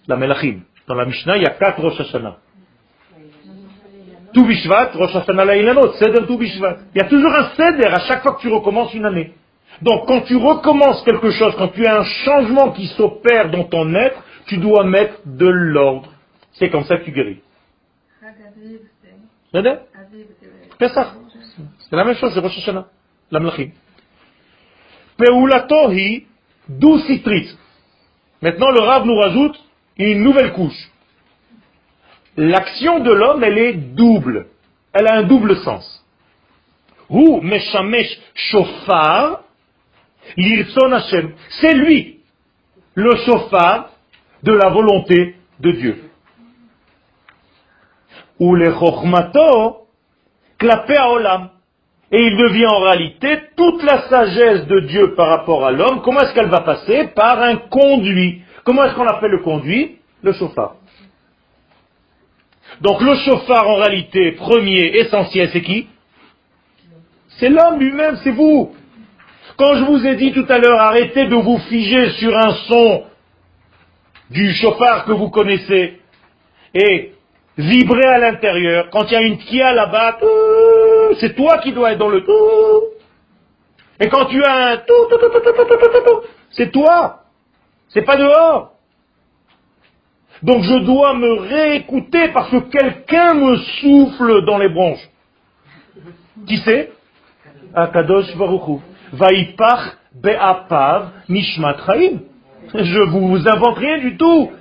[0.07, 0.61] La Melachim.
[0.87, 2.37] Dans la Mishnah, il y a quatre Rosh Hashanah.
[4.33, 5.45] Tout Bishvat, Rosh Hashanah
[5.99, 6.77] Seder Tout Bishvat.
[6.95, 9.33] Il y a toujours un Seder à chaque fois que tu recommences une année.
[9.81, 13.93] Donc quand tu recommences quelque chose, quand tu as un changement qui s'opère dans ton
[13.95, 16.11] être, tu dois mettre de l'ordre.
[16.53, 17.41] C'est comme ça que tu guéris.
[20.79, 21.13] C'est ça.
[21.89, 22.87] C'est la même chose, c'est Rosh Hashanah.
[23.31, 23.71] La Mlachim.
[25.17, 26.25] Peulatohi
[26.67, 27.55] doucitrit.
[28.41, 29.59] Maintenant, le Rav nous rajoute
[29.97, 30.91] une nouvelle couche
[32.37, 34.47] l'action de l'homme, elle est double.
[34.93, 36.03] Elle a un double sens.
[37.09, 39.41] Ou meshamesh shofar,
[40.37, 41.33] l'irson Hashem.
[41.61, 42.19] C'est lui,
[42.95, 43.89] le shofar
[44.43, 46.03] de la volonté de Dieu.
[48.39, 49.87] Ou le chokhmato,
[50.57, 51.49] klapé olam.
[52.13, 56.01] Et il devient en réalité toute la sagesse de Dieu par rapport à l'homme.
[56.01, 58.41] Comment est-ce qu'elle va passer Par un conduit.
[58.65, 60.75] Comment est-ce qu'on appelle le conduit Le shofar.
[62.81, 65.87] Donc le chauffard en réalité, premier, essentiel, c'est qui
[67.39, 68.75] C'est l'homme lui-même, c'est vous.
[69.61, 73.03] Quand je vous ai dit tout à l'heure, arrêtez de vous figer sur un son
[74.31, 75.99] du chauffard que vous connaissez
[76.73, 77.13] et
[77.59, 78.89] vibrez à l'intérieur.
[78.89, 80.17] Quand il y a une kia là-bas,
[81.19, 83.03] c'est toi qui dois être dans le tout.
[83.99, 85.07] Et quand tu as un tout,
[86.49, 87.19] c'est toi.
[87.89, 88.73] C'est pas dehors.
[90.41, 95.07] Donc je dois me réécouter parce que quelqu'un me souffle dans les branches.
[96.47, 96.91] Qui c'est?
[97.75, 98.81] Akadosh Baruchou.
[99.13, 101.77] Vaipach be'apav nishmat
[102.73, 104.51] Je vous invente rien du tout.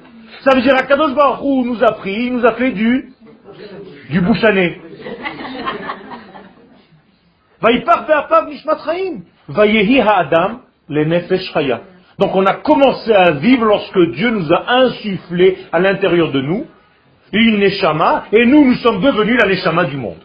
[0.42, 3.12] Ça veut dire à Kadosh Baruch nous a pris, il nous a fait du,
[4.10, 4.80] du bouchané.
[7.60, 9.20] Vaipach be'apav nishmat chaim.
[9.48, 11.82] Vayehi ha'adam le nefesh chaya.
[12.18, 16.66] Donc on a commencé à vivre lorsque Dieu nous a insufflé à l'intérieur de nous
[17.32, 20.18] une neshama, et nous, nous sommes devenus la neshama du monde.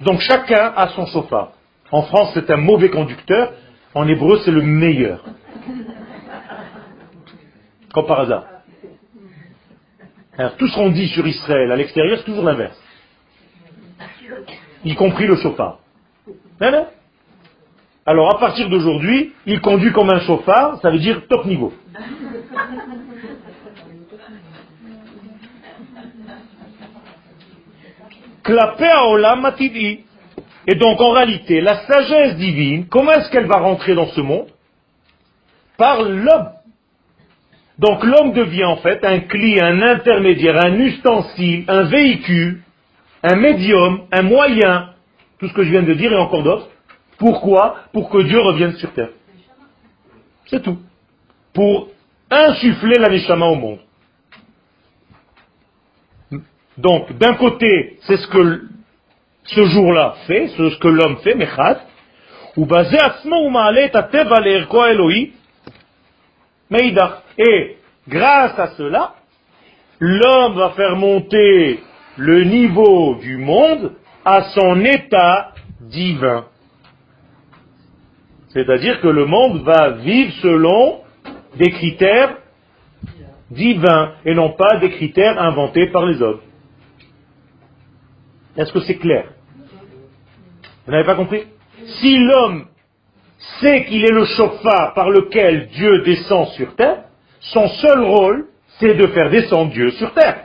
[0.00, 1.52] Donc chacun a son chauffard.
[1.92, 3.52] En France, c'est un mauvais conducteur.
[3.94, 5.22] En hébreu, c'est le meilleur.
[7.92, 8.44] Comme par hasard.
[10.56, 12.80] Tout ce qu'on dit sur Israël à l'extérieur, c'est toujours l'inverse.
[14.84, 15.78] Y compris le chauffard.
[18.06, 21.72] Alors, à partir d'aujourd'hui, il conduit comme un chauffard, ça veut dire top niveau.
[30.66, 34.48] Et donc en réalité, la sagesse divine, comment est-ce qu'elle va rentrer dans ce monde?
[35.76, 36.50] Par l'homme.
[37.78, 42.62] Donc l'homme devient en fait un cli, un intermédiaire, un ustensile, un véhicule,
[43.22, 44.90] un médium, un moyen,
[45.38, 46.68] tout ce que je viens de dire et encore d'autres.
[47.18, 47.76] Pourquoi?
[47.92, 49.10] Pour que Dieu revienne sur terre.
[50.46, 50.78] C'est tout.
[51.52, 51.88] Pour
[52.30, 53.08] insuffler la
[53.46, 53.78] au monde.
[56.78, 58.62] Donc, d'un côté, c'est ce que
[59.44, 61.80] ce jour-là fait, ce que l'homme fait, Mechad,
[62.56, 62.98] ou basé
[67.38, 67.76] Et
[68.08, 69.14] grâce à cela,
[69.98, 71.80] l'homme va faire monter
[72.16, 73.92] le niveau du monde
[74.24, 76.46] à son état divin.
[78.50, 81.00] C'est-à-dire que le monde va vivre selon
[81.56, 82.36] des critères
[83.50, 86.40] divins et non pas des critères inventés par les hommes.
[88.56, 89.24] Est-ce que c'est clair?
[90.86, 91.44] Vous n'avez pas compris?
[92.00, 92.66] Si l'homme
[93.60, 97.04] sait qu'il est le chauffard par lequel Dieu descend sur terre,
[97.40, 98.46] son seul rôle,
[98.78, 100.44] c'est de faire descendre Dieu sur terre.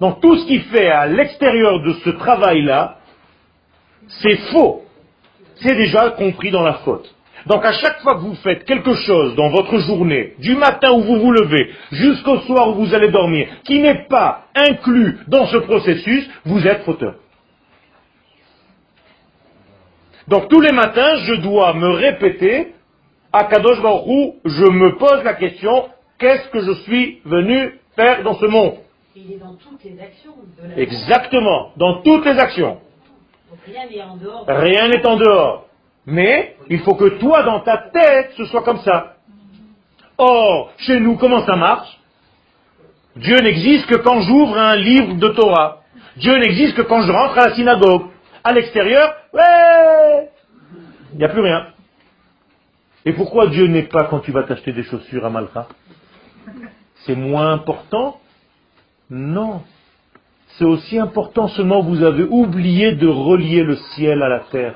[0.00, 2.98] Donc tout ce qu'il fait à l'extérieur de ce travail-là,
[4.08, 4.84] c'est faux.
[5.56, 7.12] C'est déjà compris dans la faute.
[7.46, 11.02] Donc à chaque fois que vous faites quelque chose dans votre journée, du matin où
[11.02, 15.56] vous vous levez jusqu'au soir où vous allez dormir, qui n'est pas inclus dans ce
[15.58, 17.14] processus, vous êtes fauteur.
[20.28, 22.74] Donc tous les matins, je dois me répéter,
[23.32, 28.34] à Kadosh Baruch je me pose la question, qu'est-ce que je suis venu faire dans
[28.34, 28.74] ce monde
[29.16, 30.34] Il est dans toutes les actions.
[30.76, 32.78] Exactement, dans toutes les actions.
[33.66, 34.44] rien n'est en dehors.
[34.46, 35.64] Rien n'est en dehors.
[36.06, 39.14] Mais il faut que toi, dans ta tête, ce soit comme ça.
[40.18, 41.98] Or, chez nous, comment ça marche?
[43.16, 45.78] Dieu n'existe que quand j'ouvre un livre de Torah.
[46.16, 48.06] Dieu n'existe que quand je rentre à la synagogue.
[48.44, 49.42] À l'extérieur, ouais,
[51.18, 51.66] il n'y a plus rien.
[53.04, 55.66] Et pourquoi Dieu n'est pas quand tu vas t'acheter des chaussures à Malcha
[57.04, 58.20] C'est moins important?
[59.10, 59.62] Non.
[60.50, 64.74] C'est aussi important, seulement vous avez oublié de relier le ciel à la terre.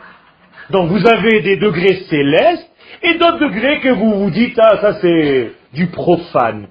[0.70, 2.68] Donc vous avez des degrés célestes
[3.02, 6.70] et d'autres degrés que vous vous dites, ah ça c'est du profane.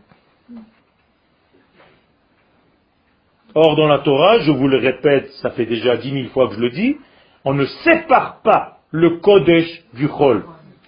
[3.56, 6.56] Or, dans la Torah, je vous le répète, ça fait déjà dix mille fois que
[6.56, 6.98] je le dis,
[7.46, 10.45] on ne sépare pas le Kodesh du Chol.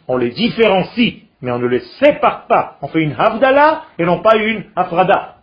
[0.07, 2.77] On les différencie, mais on ne les sépare pas.
[2.83, 5.37] On fait une Havdalah et non pas une Afrada.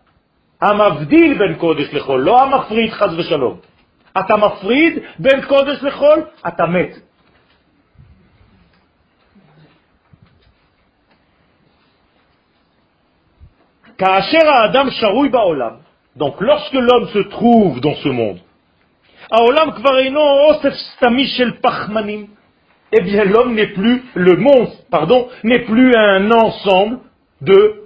[0.59, 3.57] Amavdil ben Kodesh lechol, lo amafrid chaz v'shalom.
[4.13, 7.01] Atamafrid ben Kodesh lechol, atamet.
[13.97, 15.71] כאשר האדם שרוי בעולם,
[16.17, 18.39] donc lorsque l'homme se trouve dans ce monde,
[22.92, 27.00] eh bien l'homme n'est plus, le monstre, pardon, n'est plus un ensemble
[27.40, 27.84] de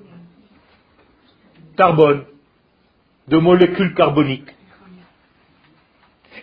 [1.77, 2.25] carbone,
[3.29, 4.51] de molécules carboniques.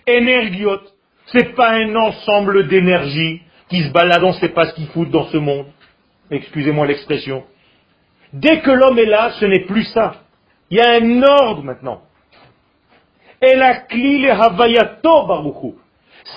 [0.05, 0.93] Énergiote,
[1.28, 5.09] c'est pas un ensemble d'énergie qui se balade, on ne sait pas ce qu'il fout
[5.09, 5.68] dans ce monde.
[6.30, 7.43] Excusez-moi l'expression.
[8.34, 10.24] Dès que l'homme est là, ce n'est plus ça.
[10.70, 12.01] Il y a un ordre maintenant.
[13.41, 15.76] Et la clé havayato baruchu.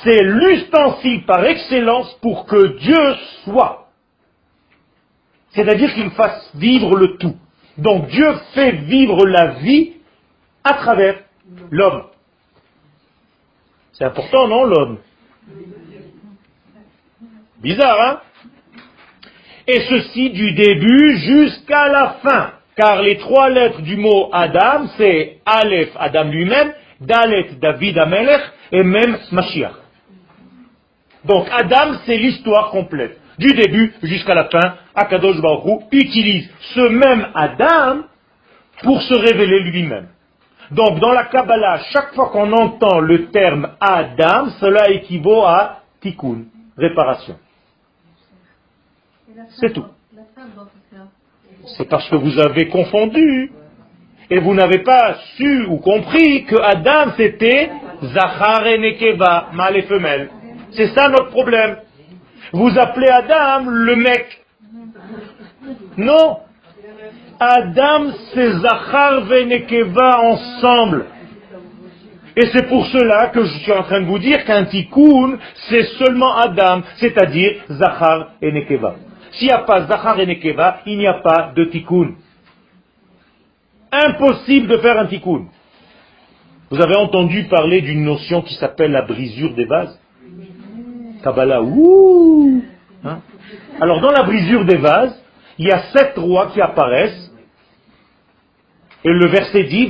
[0.02, 3.14] C'est l'ustensile par excellence pour que Dieu
[3.44, 3.88] soit.
[5.50, 7.36] C'est-à-dire qu'il fasse vivre le tout.
[7.78, 9.92] Donc Dieu fait vivre la vie
[10.62, 11.20] à travers
[11.70, 12.04] l'homme.
[13.92, 14.98] C'est important, non, l'homme?
[17.60, 18.20] Bizarre, hein?
[19.66, 22.52] Et ceci du début jusqu'à la fin.
[22.76, 28.42] Car les trois lettres du mot Adam, c'est Aleph, Adam lui-même, Dalet, David Amelech,
[28.74, 29.72] et même Mashiach.
[31.24, 33.18] Donc Adam, c'est l'histoire complète.
[33.38, 38.02] Du début jusqu'à la fin, Akadosh Baruch utilise ce même Adam
[38.82, 40.08] pour se révéler lui-même.
[40.72, 46.44] Donc dans la Kabbalah, chaque fois qu'on entend le terme Adam, cela équivaut à tikkun,
[46.76, 47.36] réparation.
[49.60, 49.86] C'est tout.
[51.76, 53.52] C'est parce que vous avez confondu
[54.30, 57.70] et vous n'avez pas su ou compris que Adam c'était
[58.12, 60.30] Zachar et Nekeva, mâle et femelle.
[60.72, 61.76] C'est ça notre problème.
[62.52, 64.44] Vous appelez Adam le mec.
[65.96, 66.38] Non.
[67.40, 71.06] Adam c'est Zachar et Nekeva ensemble.
[72.36, 75.38] Et c'est pour cela que je suis en train de vous dire qu'un tikkun,
[75.68, 78.96] c'est seulement Adam, c'est-à-dire Zachar et Nekeva.
[79.32, 82.14] S'il n'y a pas Zachar et Nekeva, il n'y a pas de tikkun.
[83.92, 85.46] Impossible de faire un tikkun.
[86.74, 89.96] Vous avez entendu parler d'une notion qui s'appelle la brisure des vases?
[91.22, 92.64] Kabbalah, ouh
[93.04, 93.20] hein?
[93.80, 95.14] Alors dans la brisure des vases,
[95.56, 97.30] il y a sept rois qui apparaissent.
[99.04, 99.88] Et le verset dit,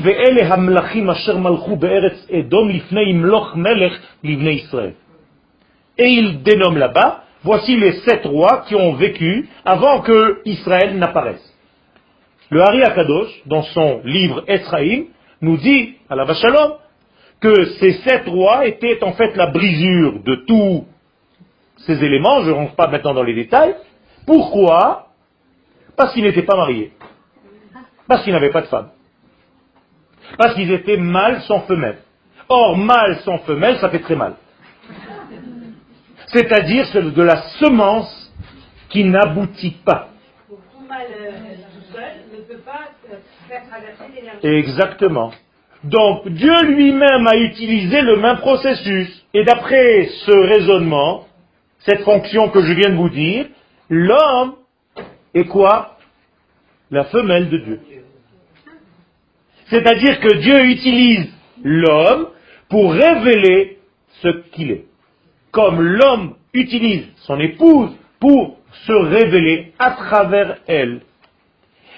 [5.97, 11.51] Et il dénomme là-bas, voici les sept rois qui ont vécu avant que Israël n'apparaisse.
[12.51, 15.07] Le Hari Akadosh, dans son livre Esraïm,
[15.45, 16.75] nous dit, à la Vachalom,
[17.41, 20.87] que ces sept rois étaient en fait la brisure de tous
[21.87, 23.77] ces éléments, je ne rentre pas maintenant dans les détails.
[24.27, 25.09] Pourquoi?
[25.97, 26.93] Parce qu'ils n'étaient pas mariés.
[28.09, 28.89] Parce qu'ils n'avaient pas de femme.
[30.39, 31.99] Parce qu'ils étaient mâles sans femelle.
[32.49, 34.35] Or, mâle sans femelle, ça fait très mal.
[36.27, 38.33] C'est-à-dire de la semence
[38.89, 40.09] qui n'aboutit pas.
[44.43, 45.33] Exactement.
[45.85, 49.25] Donc Dieu lui-même a utilisé le même processus.
[49.35, 51.27] Et d'après ce raisonnement,
[51.81, 53.47] cette fonction que je viens de vous dire,
[53.91, 54.55] l'homme
[55.35, 55.99] est quoi?
[56.91, 57.81] La femelle de Dieu.
[59.67, 61.29] C'est-à-dire que Dieu utilise
[61.63, 62.29] l'homme
[62.69, 63.79] pour révéler
[64.23, 64.85] ce qu'il est.
[65.51, 67.91] Comme l'homme utilise son épouse
[68.21, 71.01] pour se révéler à travers elle.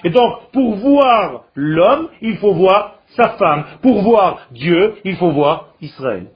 [0.03, 3.65] Et donc, pour voir l'homme, il faut voir sa femme.
[3.81, 6.27] Pour voir Dieu, il faut voir Israël.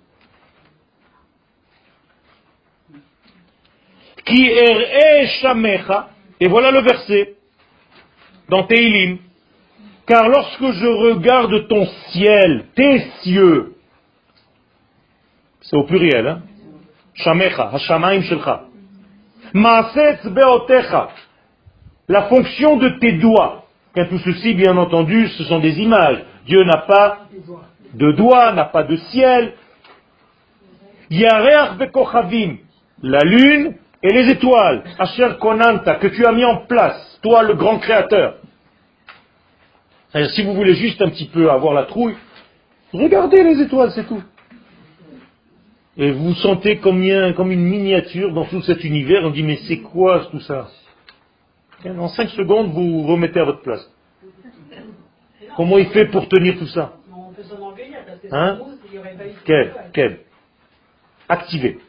[6.40, 7.36] Et voilà le verset
[8.50, 9.18] dans Teilim.
[10.08, 13.76] Car lorsque je regarde ton ciel, tes cieux,
[15.62, 16.42] c'est au pluriel, hein?
[17.14, 18.64] Shamecha, Hashamaim Shelcha.
[19.54, 21.10] Maasetz Beotecha,
[22.12, 23.66] la fonction de tes doigts.
[23.96, 26.24] Car tout ceci, bien entendu, ce sont des images.
[26.46, 27.20] Dieu n'a pas
[27.94, 29.54] de doigts, n'a pas de ciel.
[31.10, 32.58] Yareach Bekochavim,
[33.02, 37.54] la lune et les étoiles, Asher Konanta, que tu as mis en place, toi le
[37.54, 38.36] grand créateur.
[40.34, 42.16] Si vous voulez juste un petit peu avoir la trouille,
[42.94, 44.24] regardez les étoiles, c'est tout.
[45.98, 47.06] Et vous sentez comme,
[47.36, 50.68] comme une miniature dans tout cet univers, on dit mais c'est quoi tout ça?
[51.86, 53.90] En cinq secondes, vous remettez à votre place.
[55.56, 58.60] Comment il fait pour tenir tout ça On peut s'en enlever, parce que hein
[59.46, 60.20] Quel Quel
[61.28, 61.80] Activé.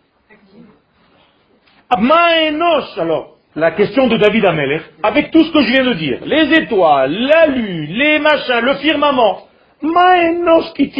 [1.90, 6.59] Alors, la question de David Ameler, avec tout ce que je viens de dire, les
[6.59, 9.47] étoiles, la lune, les machins, le firmament,
[9.82, 10.90] Maénos qui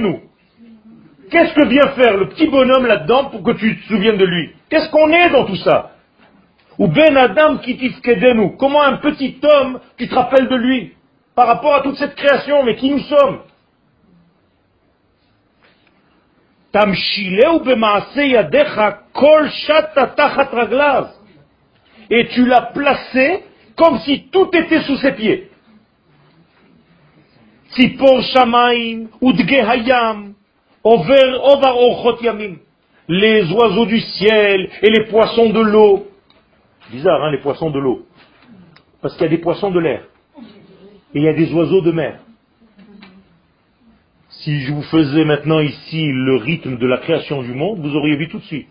[0.00, 0.20] nous.
[1.30, 4.50] Qu'est-ce que vient faire le petit bonhomme là-dedans pour que tu te souviennes de lui?
[4.68, 5.93] Qu'est-ce qu'on est dans tout ça?
[6.78, 7.78] Ou Ben Adam qui
[8.34, 8.50] nous.
[8.50, 10.92] Comment un petit homme, tu te rappelles de lui
[11.34, 13.40] par rapport à toute cette création, mais qui nous sommes
[22.10, 23.44] et tu l'as placé
[23.76, 25.50] comme si tout était sous ses pieds.
[33.08, 36.06] Les oiseaux du ciel et les poissons de l'eau.
[36.94, 38.06] Bizarre, hein, les poissons de l'eau.
[39.02, 40.04] Parce qu'il y a des poissons de l'air.
[41.12, 42.20] Et il y a des oiseaux de mer.
[44.28, 48.14] Si je vous faisais maintenant ici le rythme de la création du monde, vous auriez
[48.14, 48.68] vu tout de suite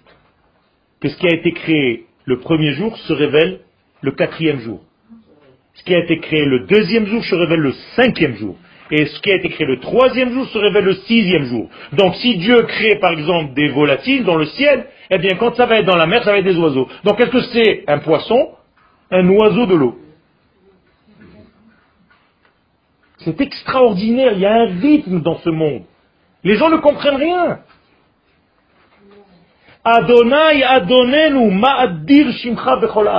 [1.01, 3.59] que ce qui a été créé le premier jour se révèle
[4.01, 4.82] le quatrième jour.
[5.74, 8.55] Ce qui a été créé le deuxième jour se révèle le cinquième jour.
[8.96, 11.68] Et ce qui a été créé le troisième jour se révèle le sixième jour.
[11.94, 15.66] Donc si Dieu crée par exemple des volatiles dans le ciel, eh bien quand ça
[15.66, 16.88] va être dans la mer, ça va être des oiseaux.
[17.04, 18.52] Donc qu'est-ce que c'est un poisson
[19.10, 19.98] Un oiseau de l'eau?
[23.18, 25.86] C'est extraordinaire, il y a un rythme dans ce monde.
[26.44, 27.62] Les gens ne comprennent rien.
[29.84, 33.10] Adonai Adonenu Ma'adir Shimcha Bechol.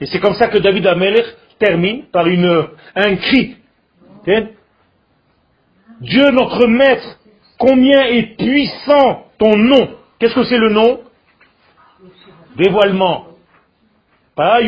[0.00, 1.26] Et c'est comme ça que David Amelech
[1.58, 3.56] termine par un cri.
[6.02, 7.18] Dieu notre maître,
[7.58, 9.88] combien est puissant ton nom.
[10.18, 11.00] Qu'est-ce que c'est le nom
[12.56, 13.26] Dévoilement.
[14.34, 14.60] Pas.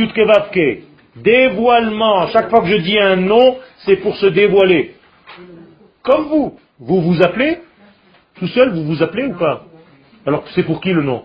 [1.17, 2.29] Dévoilement.
[2.29, 4.95] Chaque fois que je dis un nom, c'est pour se dévoiler.
[6.03, 6.59] Comme vous.
[6.79, 7.59] Vous vous appelez
[8.39, 9.65] Tout seul, vous vous appelez ou pas
[10.27, 11.23] Alors c'est pour qui le nom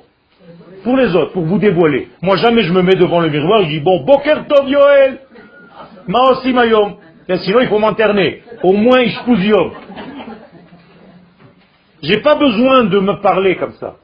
[0.84, 2.08] Pour les autres, pour vous dévoiler.
[2.22, 5.20] Moi jamais je me mets devant le miroir, je dis bon, Boker Yoel,
[6.08, 6.98] Maosi Mayom.
[7.38, 8.44] Sinon il faut m'interner.
[8.64, 9.72] Au moins Ishpouziom.
[12.02, 13.98] J'ai pas besoin de me parler comme ça.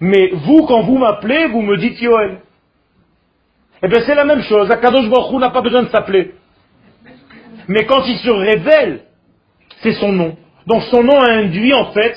[0.00, 2.38] Mais vous, quand vous m'appelez, vous me dites Yoel.
[3.82, 4.70] Eh bien, c'est la même chose.
[4.70, 6.34] Akadosh Baruch n'a pas besoin de s'appeler.
[7.68, 9.00] Mais quand il se révèle,
[9.82, 10.36] c'est son nom.
[10.66, 12.16] Donc son nom induit en fait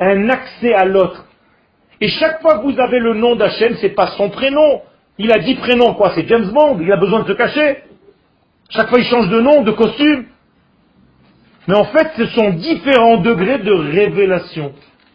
[0.00, 1.24] un accès à l'autre.
[2.00, 4.82] Et chaque fois que vous avez le nom d'Hachem, c'est pas son prénom.
[5.18, 7.78] Il a dit prénom quoi C'est James Bond, il a besoin de se cacher.
[8.70, 10.26] Chaque fois il change de nom, de costume.
[11.68, 14.72] Mais en fait, ce sont différents degrés de révélation.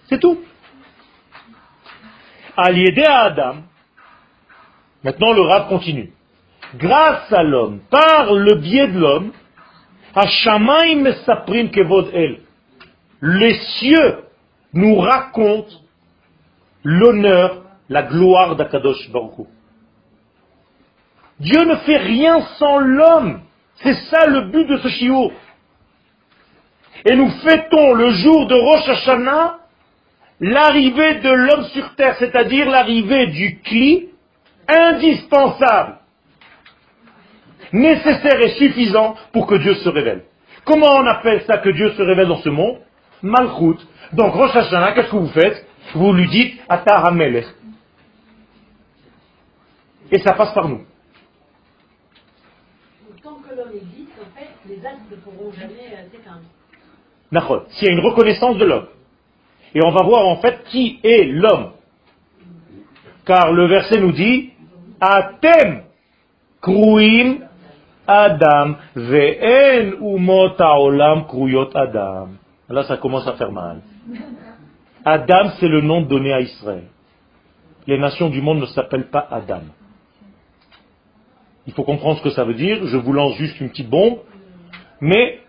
[0.09, 0.39] C'est tout.
[2.57, 3.55] À à Adam,
[5.03, 6.11] maintenant le rap continue.
[6.75, 9.31] Grâce à l'homme, par le biais de l'homme,
[13.21, 14.17] les cieux
[14.73, 15.75] nous racontent
[16.83, 19.47] l'honneur, la gloire d'Akadosh Baruch
[21.41, 23.41] Dieu ne fait rien sans l'homme.
[23.83, 25.31] C'est ça le but de ce chiot.
[27.05, 29.57] Et nous fêtons le jour de Rosh Hashanah
[30.39, 34.09] l'arrivée de l'homme sur terre, c'est-à-dire l'arrivée du cli
[34.67, 35.97] indispensable,
[37.73, 40.23] nécessaire et suffisant pour que Dieu se révèle.
[40.63, 42.77] Comment on appelle ça que Dieu se révèle dans ce monde?
[43.23, 43.79] Malchut.
[44.13, 45.65] Donc Rosh Hashanah, qu'est-ce que vous faites?
[45.95, 47.47] Vous lui dites Atar Hamelech.
[50.11, 50.85] Et ça passe par nous.
[53.23, 54.49] Tant que l'homme existe, en fait,
[57.31, 57.59] les euh.
[57.69, 58.87] S'il y a une reconnaissance de l'homme.
[59.73, 61.71] Et on va voir en fait qui est l'homme.
[63.25, 64.51] Car le verset nous dit
[64.99, 65.83] Atem
[66.61, 67.39] kruim
[68.07, 72.29] Adam ve'en umot haolam kruyot Adam.
[72.69, 73.81] Là, ça commence à faire mal.
[75.05, 76.85] Adam, c'est le nom donné à Israël.
[77.87, 79.61] Les nations du monde ne s'appellent pas Adam.
[81.67, 82.85] Il faut comprendre ce que ça veut dire.
[82.85, 84.19] Je vous lance juste une petite bombe.
[85.01, 85.39] Mais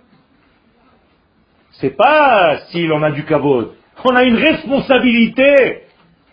[1.72, 3.74] c'est pas s'il en a du kavod.
[4.04, 5.82] On a une responsabilité.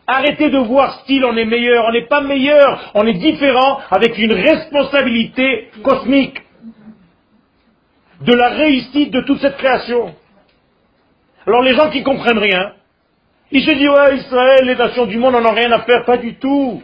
[0.08, 1.86] Arrêtez de voir style on est meilleur.
[1.88, 2.92] On n'est pas meilleur.
[2.96, 6.42] On est différent avec une responsabilité cosmique
[8.22, 10.16] de la réussite de toute cette création.
[11.46, 12.74] Alors les gens qui comprennent rien,
[13.52, 16.18] ils se disent ouais Israël, les nations du monde n'en ont rien à faire, pas
[16.18, 16.82] du tout.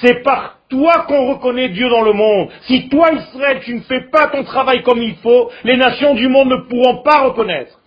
[0.00, 2.48] C'est par toi qu'on reconnaît Dieu dans le monde.
[2.62, 6.26] Si toi, Israël, tu ne fais pas ton travail comme il faut, les nations du
[6.28, 7.78] monde ne pourront pas reconnaître.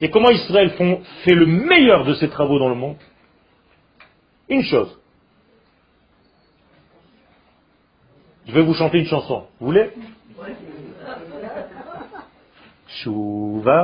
[0.00, 0.70] Et comment Israël
[1.24, 2.96] fait le meilleur de ses travaux dans le monde?
[4.48, 4.96] Une chose.
[8.46, 9.46] Je vais vous chanter une chanson.
[9.58, 9.90] Vous voulez?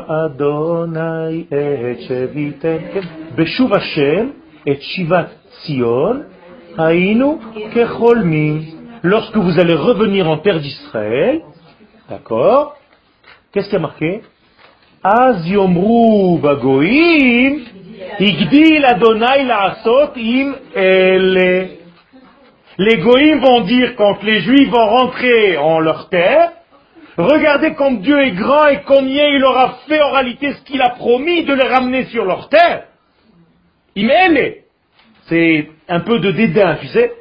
[0.08, 1.96] Adonai et
[4.64, 6.24] et Shivat Sion,
[6.78, 7.38] Haïnu
[7.74, 8.74] Kecholmi.
[9.02, 11.42] Lorsque vous allez revenir en terre d'Israël,
[12.08, 12.76] d'accord,
[13.52, 14.22] qu'est-ce qui a marqué?
[15.02, 17.58] Az Yomru Bagoim,
[18.20, 21.70] Igdil Adonai Laasot Im Ele.
[22.78, 26.52] Les Goïms vont dire quand les Juifs vont rentrer en leur terre,
[27.18, 30.90] regardez comme Dieu est grand et combien il aura fait en réalité ce qu'il a
[30.90, 32.84] promis de les ramener sur leur terre.
[33.94, 34.10] Il
[35.28, 37.12] C'est un peu de dédain, tu sais.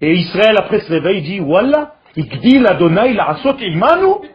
[0.00, 4.28] Et Israël, après se réveille, il dit, Wallah, Igdil Adonai La'asot Imanu,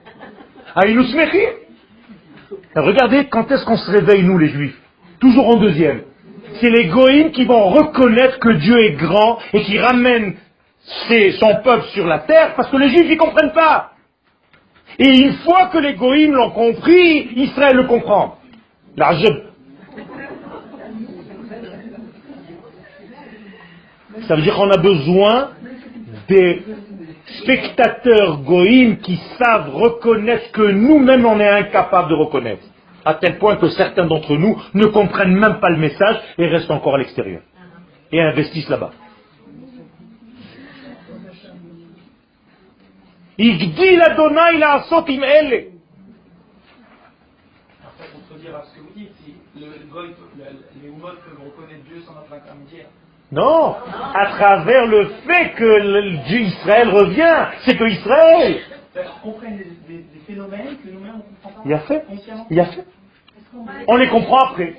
[2.75, 4.77] Regardez quand est-ce qu'on se réveille, nous les juifs?
[5.19, 6.01] Toujours en deuxième.
[6.59, 10.35] C'est les goïms qui vont reconnaître que Dieu est grand et qui ramène
[11.39, 13.91] son peuple sur la terre parce que les juifs n'y comprennent pas.
[14.99, 18.37] Et une fois que les goïms l'ont compris, Israël le comprend.
[24.27, 25.51] Ça veut dire qu'on a besoin
[26.27, 26.63] des
[27.41, 32.63] spectateurs goïms qui savent reconnaître que nous-mêmes on est incapables de reconnaître.
[33.05, 36.71] À tel point que certains d'entre nous ne comprennent même pas le message et restent
[36.71, 37.41] encore à l'extérieur.
[38.11, 38.91] Et investissent là-bas.
[50.81, 52.87] les peuvent reconnaître Dieu sans notre intermédiaire.
[53.33, 53.75] Non,
[54.13, 58.59] à travers le fait que Dieu Israël revient, c'est que Israël.
[59.23, 61.61] comprenne des, des, des, phénomènes que nous-mêmes on comprend pas.
[61.65, 62.05] Il a fait.
[62.51, 62.85] Il a fait.
[63.87, 64.75] On les comprend après.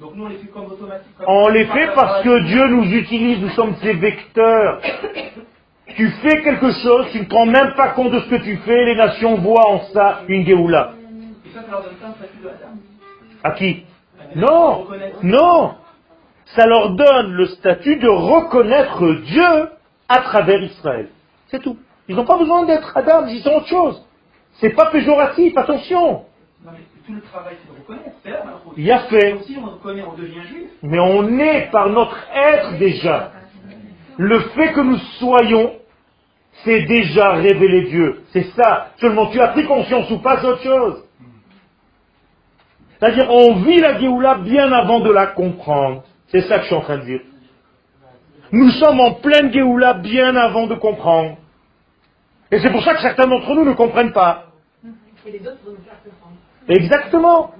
[0.00, 1.24] Donc nous on les fait comme automatiquement.
[1.28, 4.80] On les fait parce que Dieu nous utilise, nous sommes ses vecteurs.
[5.94, 8.84] Tu fais quelque chose, tu ne prends même pas compte de ce que tu fais,
[8.84, 10.94] les nations voient en ça une Géoula.
[11.46, 12.78] Et ça, ça leur donne pas un statut de Adam
[13.44, 13.84] À qui
[14.34, 14.88] Non
[15.22, 15.74] Non
[16.56, 19.68] Ça leur donne le statut de reconnaître Dieu
[20.08, 21.08] à travers Israël.
[21.48, 21.78] C'est tout.
[22.08, 24.04] Ils n'ont pas besoin d'être Adam, ils sont autre chose.
[24.54, 26.24] C'est pas péjoratif, attention.
[26.64, 28.16] Non, mais tout le travail, c'est de reconnaître.
[28.22, 28.44] C'est là,
[28.76, 29.38] Il y a fait.
[29.44, 30.68] Si on reconnaît, on devient juif.
[30.82, 33.32] Mais on est par notre être déjà.
[34.18, 35.72] Le fait que nous soyons
[36.64, 38.22] c'est déjà révéler Dieu.
[38.32, 38.90] C'est ça.
[38.98, 41.04] Seulement tu as pris conscience ou pas, c'est autre chose.
[42.98, 46.04] C'est-à-dire, on vit la Géoula bien avant de la comprendre.
[46.32, 47.20] C'est ça que je suis en train de dire.
[48.52, 51.36] Nous sommes en pleine Géoula bien avant de comprendre.
[52.50, 54.46] Et c'est pour ça que certains d'entre nous ne comprennent pas.
[55.26, 56.36] Et les autres vont nous faire comprendre.
[56.68, 57.54] Exactement.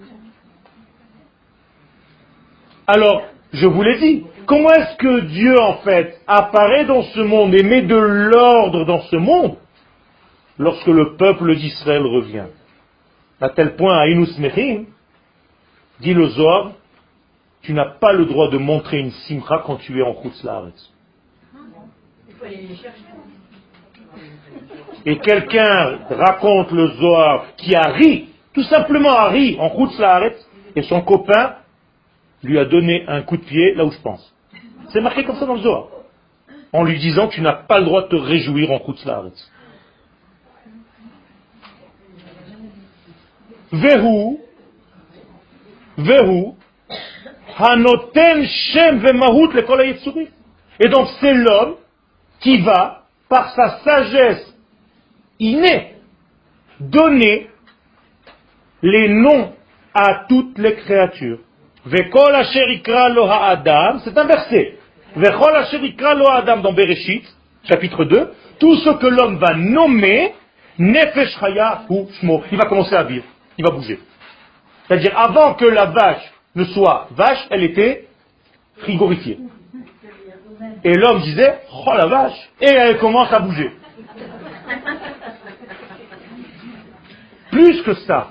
[2.87, 7.55] Alors, je vous l'ai dit, comment est-ce que Dieu, en fait, apparaît dans ce monde
[7.55, 9.57] et met de l'ordre dans ce monde
[10.59, 12.47] lorsque le peuple d'Israël revient?
[13.41, 14.85] À tel point, à Inus Mechim,
[16.01, 16.73] dit le Zohar,
[17.63, 20.83] tu n'as pas le droit de montrer une simcha quand tu es en chercher.
[25.05, 30.01] Et quelqu'un raconte le Zohar qui a ri, tout simplement a ri en Chutz
[30.75, 31.57] et son copain
[32.43, 34.35] lui a donné un coup de pied là où je pense.
[34.89, 35.87] C'est marqué comme ça dans le Zohar.
[36.73, 39.07] En lui disant tu n'as pas le droit de te réjouir en Chutz
[43.73, 44.39] Vehu,
[45.97, 46.53] Vehu,
[47.59, 50.29] Hanoten Shem Vemahut le
[50.81, 51.77] Et donc c'est l'homme
[52.41, 54.55] qui va, par sa sagesse
[55.39, 55.95] innée,
[56.81, 57.51] donner
[58.83, 59.53] les noms
[59.95, 61.39] à toutes les créatures.
[61.85, 62.33] Vekol
[63.15, 64.79] lo Adam, c'est un verset.
[65.17, 65.53] Vekol
[66.17, 67.25] lo Adam dans Bereshit,
[67.69, 70.35] chapitre 2, tout ce que l'homme va nommer,
[70.79, 73.25] Nefesh Chaya ou Shmo, il va commencer à vivre,
[73.59, 74.01] il va bouger.
[74.87, 78.09] C'est-à-dire, avant que la vache ne soit vache, elle était
[78.79, 79.39] frigorifiée.
[80.85, 83.73] Et l'homme disait, oh la vache, et elle commence à bouger.
[87.51, 88.29] Plus que ça,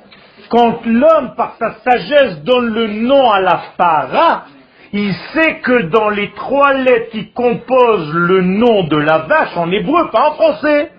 [0.49, 4.45] quand l'homme, par sa sagesse, donne le nom à la para,
[4.91, 9.71] il sait que dans les trois lettres qui composent le nom de la vache, en
[9.71, 10.91] hébreu, pas en français,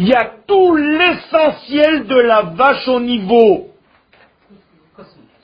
[0.00, 3.68] il y a tout l'essentiel de la vache au niveau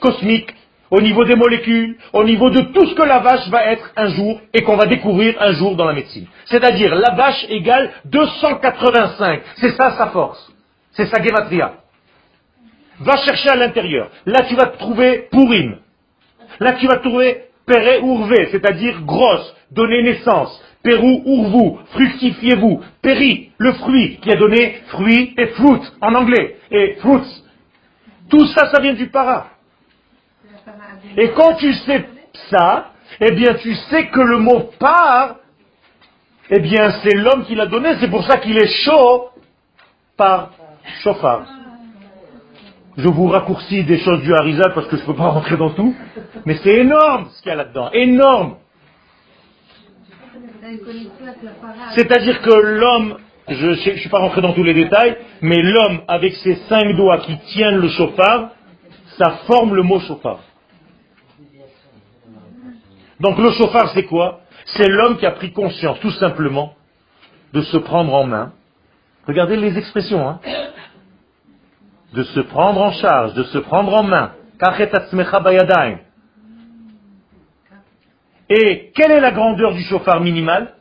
[0.01, 0.55] cosmique,
[0.90, 4.09] au niveau des molécules, au niveau de tout ce que la vache va être un
[4.09, 6.26] jour et qu'on va découvrir un jour dans la médecine.
[6.46, 9.42] C'est-à-dire, la vache égale 285.
[9.57, 10.53] C'est ça sa force.
[10.92, 11.74] C'est sa gematria.
[12.98, 14.11] Va chercher à l'intérieur.
[14.26, 15.76] Là, tu vas trouver Pourim.
[16.59, 20.61] Là, tu vas trouver Péré Urvé, c'est-à-dire grosse, donner naissance.
[20.82, 22.80] Pérou Urvu, fructifiez-vous.
[23.01, 26.57] Péri, le fruit, qui a donné fruit et fruit en anglais.
[26.70, 27.44] Et fruits.
[28.28, 29.48] Tout ça, ça vient du para.
[31.16, 32.08] Et quand tu sais
[32.50, 35.36] ça, eh bien, tu sais que le mot par,
[36.50, 37.96] eh bien, c'est l'homme qui l'a donné.
[38.00, 39.30] C'est pour ça qu'il est chaud
[40.16, 40.50] par
[41.02, 41.46] chauffard.
[42.96, 45.70] Je vous raccourcis des choses du Harizal parce que je ne peux pas rentrer dans
[45.70, 45.94] tout.
[46.44, 47.90] Mais c'est énorme ce qu'il y a là-dedans.
[47.92, 48.56] Énorme.
[51.94, 53.16] C'est-à-dire que l'homme,
[53.48, 57.18] je ne suis pas rentré dans tous les détails, mais l'homme avec ses cinq doigts
[57.18, 58.50] qui tiennent le chauffard,
[59.18, 60.40] ça forme le mot chauffard.
[63.20, 64.40] Donc le chauffard c'est quoi?
[64.64, 66.74] C'est l'homme qui a pris conscience tout simplement
[67.52, 68.52] de se prendre en main.
[69.26, 70.28] Regardez les expressions.
[70.28, 70.40] Hein
[72.12, 74.32] de se prendre en charge, de se prendre en main.
[78.48, 80.74] Et quelle est la grandeur du chauffard minimal?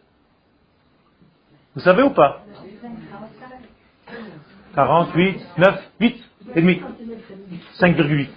[1.76, 2.44] Vous savez ou pas?
[4.76, 6.24] 48, 9, 8
[6.56, 6.82] et demi.
[7.80, 8.28] 5,8.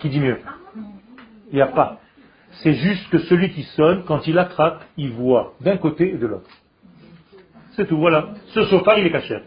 [0.00, 0.40] Qui dit mieux?
[1.50, 2.00] Il n'y a pas.
[2.62, 6.26] C'est juste que celui qui sonne, quand il attrape, il voit d'un côté et de
[6.26, 6.50] l'autre.
[7.72, 8.28] C'est tout, voilà.
[8.48, 9.38] Ce chauffard, il est caché.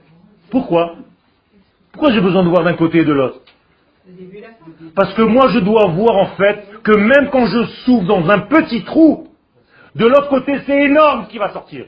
[0.49, 0.95] Pourquoi?
[1.91, 3.39] Pourquoi j'ai besoin de voir d'un côté et de l'autre?
[4.95, 8.39] Parce que moi je dois voir en fait que même quand je souffle dans un
[8.39, 9.29] petit trou,
[9.95, 11.87] de l'autre côté c'est énorme qui va sortir.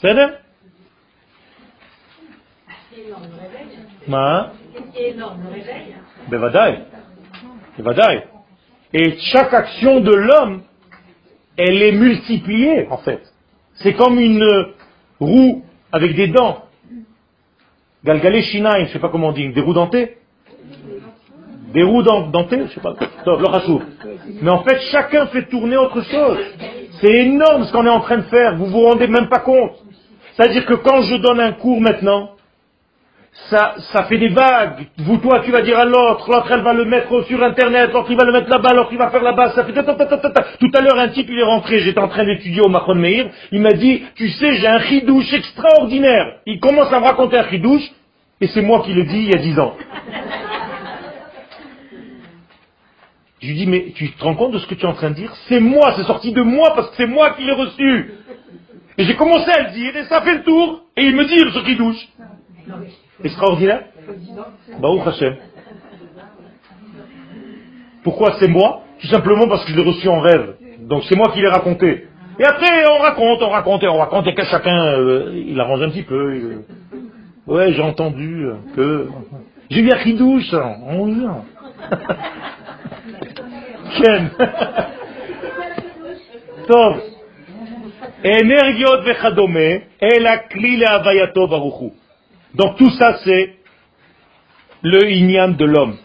[0.00, 0.26] C'est Ma
[8.94, 10.62] Et chaque action de l'homme,
[11.56, 13.20] elle est multipliée, en fait.
[13.74, 14.44] C'est comme une
[15.20, 16.64] roue avec des dents.
[18.04, 20.16] Galgalé shinaim, je sais pas comment on dit, des roues dentées?
[21.74, 22.94] Des roues dent- dentées Je sais pas.
[24.40, 26.38] Mais en fait, chacun fait tourner autre chose.
[27.00, 29.72] C'est énorme ce qu'on est en train de faire, vous vous rendez même pas compte.
[30.34, 32.30] C'est-à-dire que quand je donne un cours maintenant,
[33.46, 34.86] ça, fait des vagues.
[34.98, 38.08] Vous, toi, tu vas dire à l'autre, l'autre, elle va le mettre sur Internet, l'autre,
[38.10, 39.82] il va le mettre là-bas, l'autre, il va faire là-bas, ça fait ta.
[39.82, 43.30] Tout à l'heure, un type, il est rentré, j'étais en train d'étudier au Mahon Meir,
[43.52, 46.40] il m'a dit, tu sais, j'ai un chidouche extraordinaire.
[46.46, 47.88] Il commence à me raconter un chidouche,
[48.40, 49.74] et c'est moi qui le dis il y a dix ans.
[53.40, 55.10] Je lui dis, mais tu te rends compte de ce que tu es en train
[55.10, 55.32] de dire?
[55.48, 58.14] C'est moi, c'est sorti de moi parce que c'est moi qui l'ai reçu.
[58.98, 61.38] Et j'ai commencé à le dire, et ça fait le tour, et il me dit,
[61.38, 62.08] ce chidouche.
[63.24, 63.82] Extraordinaire
[64.80, 65.36] Baruch Hashem.
[68.04, 68.82] Pourquoi c'est moi?
[69.00, 70.54] Tout simplement parce que je l'ai reçu en rêve.
[70.80, 72.06] Donc c'est moi qui l'ai raconté.
[72.38, 75.82] Et après, on raconte, on raconte, et on raconte, et que chacun, euh, il arrange
[75.82, 76.36] un petit peu.
[76.36, 76.44] Il...
[76.44, 76.64] Euh,
[77.48, 78.46] ouais, j'ai entendu
[78.76, 79.08] que...
[79.70, 81.44] J'ai bien qui douche, hein, on vient.
[86.68, 87.00] Tov.
[88.24, 91.90] Energiot vechadome, le avayato baruchu.
[92.58, 93.56] Donc tout ça c'est
[94.82, 95.96] le inyam de l'homme.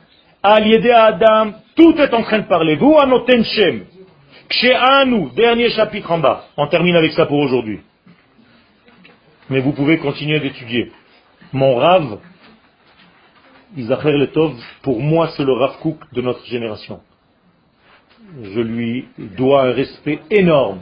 [0.42, 2.76] Al yede Adam, tout est en train de parler.
[2.76, 3.86] Vous, anoten shem.
[4.50, 6.46] Kshe'anu, dernier chapitre en bas.
[6.58, 7.80] On termine avec ça pour aujourd'hui.
[9.50, 10.92] Mais vous pouvez continuer d'étudier.
[11.54, 12.20] Mon Rav,
[13.76, 17.02] Isacher Letov, pour moi c'est le Rav Kook de notre génération.
[18.42, 20.82] Je lui dois un respect énorme.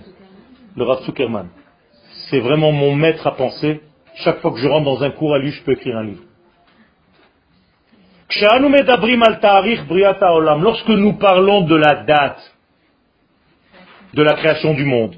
[0.75, 1.49] Le Rav Zuckerman.
[2.29, 3.81] C'est vraiment mon maître à penser.
[4.15, 6.23] Chaque fois que je rentre dans un cours à lui, je peux écrire un livre.
[10.61, 12.55] Lorsque nous parlons de la date
[14.13, 15.15] de la création du monde,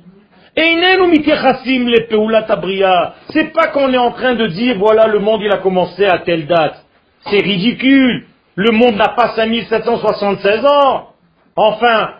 [3.29, 6.19] c'est pas qu'on est en train de dire voilà le monde il a commencé à
[6.19, 6.83] telle date.
[7.25, 8.27] C'est ridicule.
[8.55, 11.09] Le monde n'a pas 5776 ans.
[11.55, 12.11] Enfin,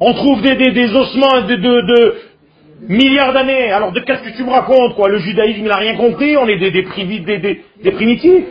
[0.00, 2.14] on trouve des, des ossements, de,
[2.80, 3.70] milliards d'années.
[3.72, 5.08] Alors de qu'est-ce que tu me racontes quoi?
[5.08, 8.44] Le judaïsme il n'a rien compris, on est des, des, des- primitifs?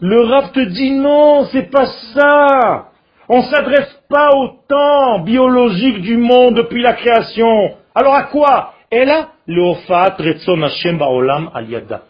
[0.00, 2.88] Le Rav te dit non, c'est pas ça.
[3.28, 7.74] On s'adresse pas au temps biologique du monde depuis la création.
[7.94, 8.74] Alors à quoi?
[8.90, 12.02] Et là, le Baolam Al Yada.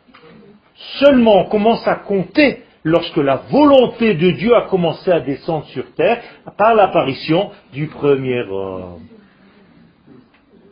[1.00, 5.92] Seulement on commence à compter lorsque la volonté de Dieu a commencé à descendre sur
[5.94, 6.20] terre
[6.56, 9.00] par l'apparition du premier homme.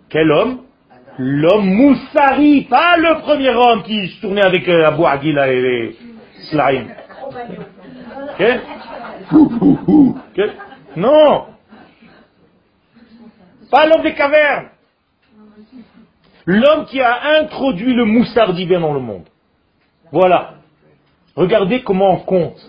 [0.08, 0.60] Quel homme
[1.18, 5.96] L'homme Moussari, pas le premier homme qui se tournait avec euh, Abu Aguila et les
[6.50, 6.94] slime.
[8.32, 8.44] Ok
[9.32, 10.50] Ok
[10.96, 11.46] Non
[13.70, 14.68] Pas l'homme des cavernes
[16.44, 19.24] L'homme qui a introduit le moussard divin dans le monde.
[20.12, 20.54] Voilà.
[21.34, 22.60] Regardez comment on compte.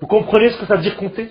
[0.00, 1.30] Vous comprenez ce que ça veut dire compter?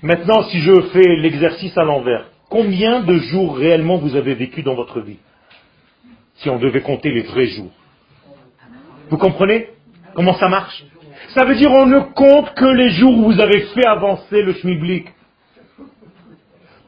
[0.00, 4.74] Maintenant, si je fais l'exercice à l'envers, combien de jours réellement vous avez vécu dans
[4.74, 5.18] votre vie
[6.36, 7.72] Si on devait compter les vrais jours?
[9.10, 9.68] Vous comprenez?
[10.14, 10.84] Comment ça marche?
[11.34, 14.54] Ça veut dire on ne compte que les jours où vous avez fait avancer le
[14.54, 15.08] schmiblik.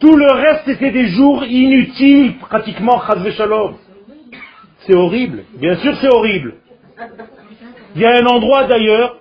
[0.01, 3.03] Tout le reste, c'était des jours inutiles, pratiquement,
[3.37, 3.77] shalom.
[4.87, 5.45] C'est horrible.
[5.59, 6.55] Bien sûr, c'est horrible.
[7.97, 9.17] Il y a un endroit d'ailleurs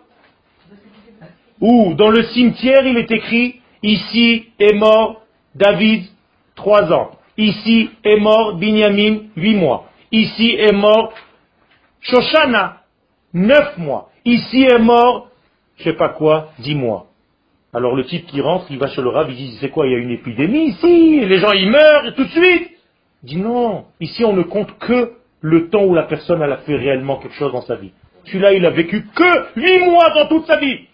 [1.59, 5.21] où, dans le cimetière, il est écrit Ici est mort
[5.55, 6.05] David,
[6.57, 7.11] trois ans.
[7.37, 9.85] Ici est mort Binyamin, huit mois.
[10.11, 11.13] Ici est mort
[12.01, 12.81] Shoshana,
[13.33, 14.09] neuf mois.
[14.25, 15.29] Ici est mort,
[15.77, 17.07] je sais pas quoi, dix mois.
[17.73, 19.93] Alors le type qui rentre, il va chez le rab, il dit, c'est quoi, il
[19.93, 22.71] y a une épidémie ici, les gens ils meurent tout de suite.
[23.23, 26.75] Il dit non, ici on ne compte que le temps où la personne a fait
[26.75, 27.91] réellement quelque chose dans sa vie.
[28.25, 30.87] Celui-là, il a vécu que huit mois dans toute sa vie.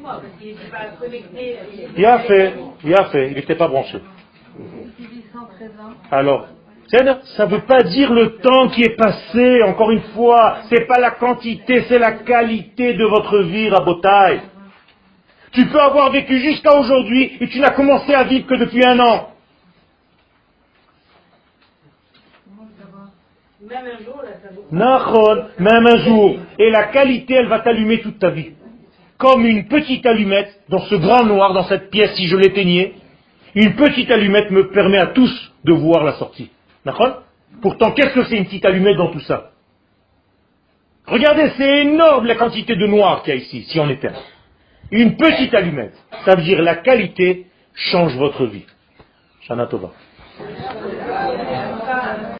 [0.00, 1.58] Oui, moi, parce qu'il n'était pas connecté.
[1.96, 3.98] Il a fait, il a fait, il n'était pas branché.
[6.10, 6.48] Alors,
[6.88, 10.98] ça ne veut pas dire le temps qui est passé, encore une fois, c'est pas
[10.98, 14.40] la quantité, c'est la qualité de votre vie, Rabotai.
[15.52, 18.98] Tu peux avoir vécu jusqu'à aujourd'hui et tu n'as commencé à vivre que depuis un
[19.00, 19.30] an.
[23.68, 26.36] Même un jour, là, ça même un jour.
[26.58, 28.52] Et la qualité, elle va t'allumer toute ta vie.
[29.20, 32.94] Comme une petite allumette dans ce grand noir, dans cette pièce, si je l'éteignais,
[33.54, 36.50] une petite allumette me permet à tous de voir la sortie.
[36.86, 37.22] D'accord?
[37.60, 39.50] Pourtant, qu'est-ce que c'est une petite allumette dans tout ça?
[41.06, 44.14] Regardez, c'est énorme la quantité de noir qu'il y a ici, si on éteint.
[44.90, 45.94] Une petite allumette.
[46.24, 48.64] Ça veut dire la qualité change votre vie.
[49.42, 49.90] Shana Tova.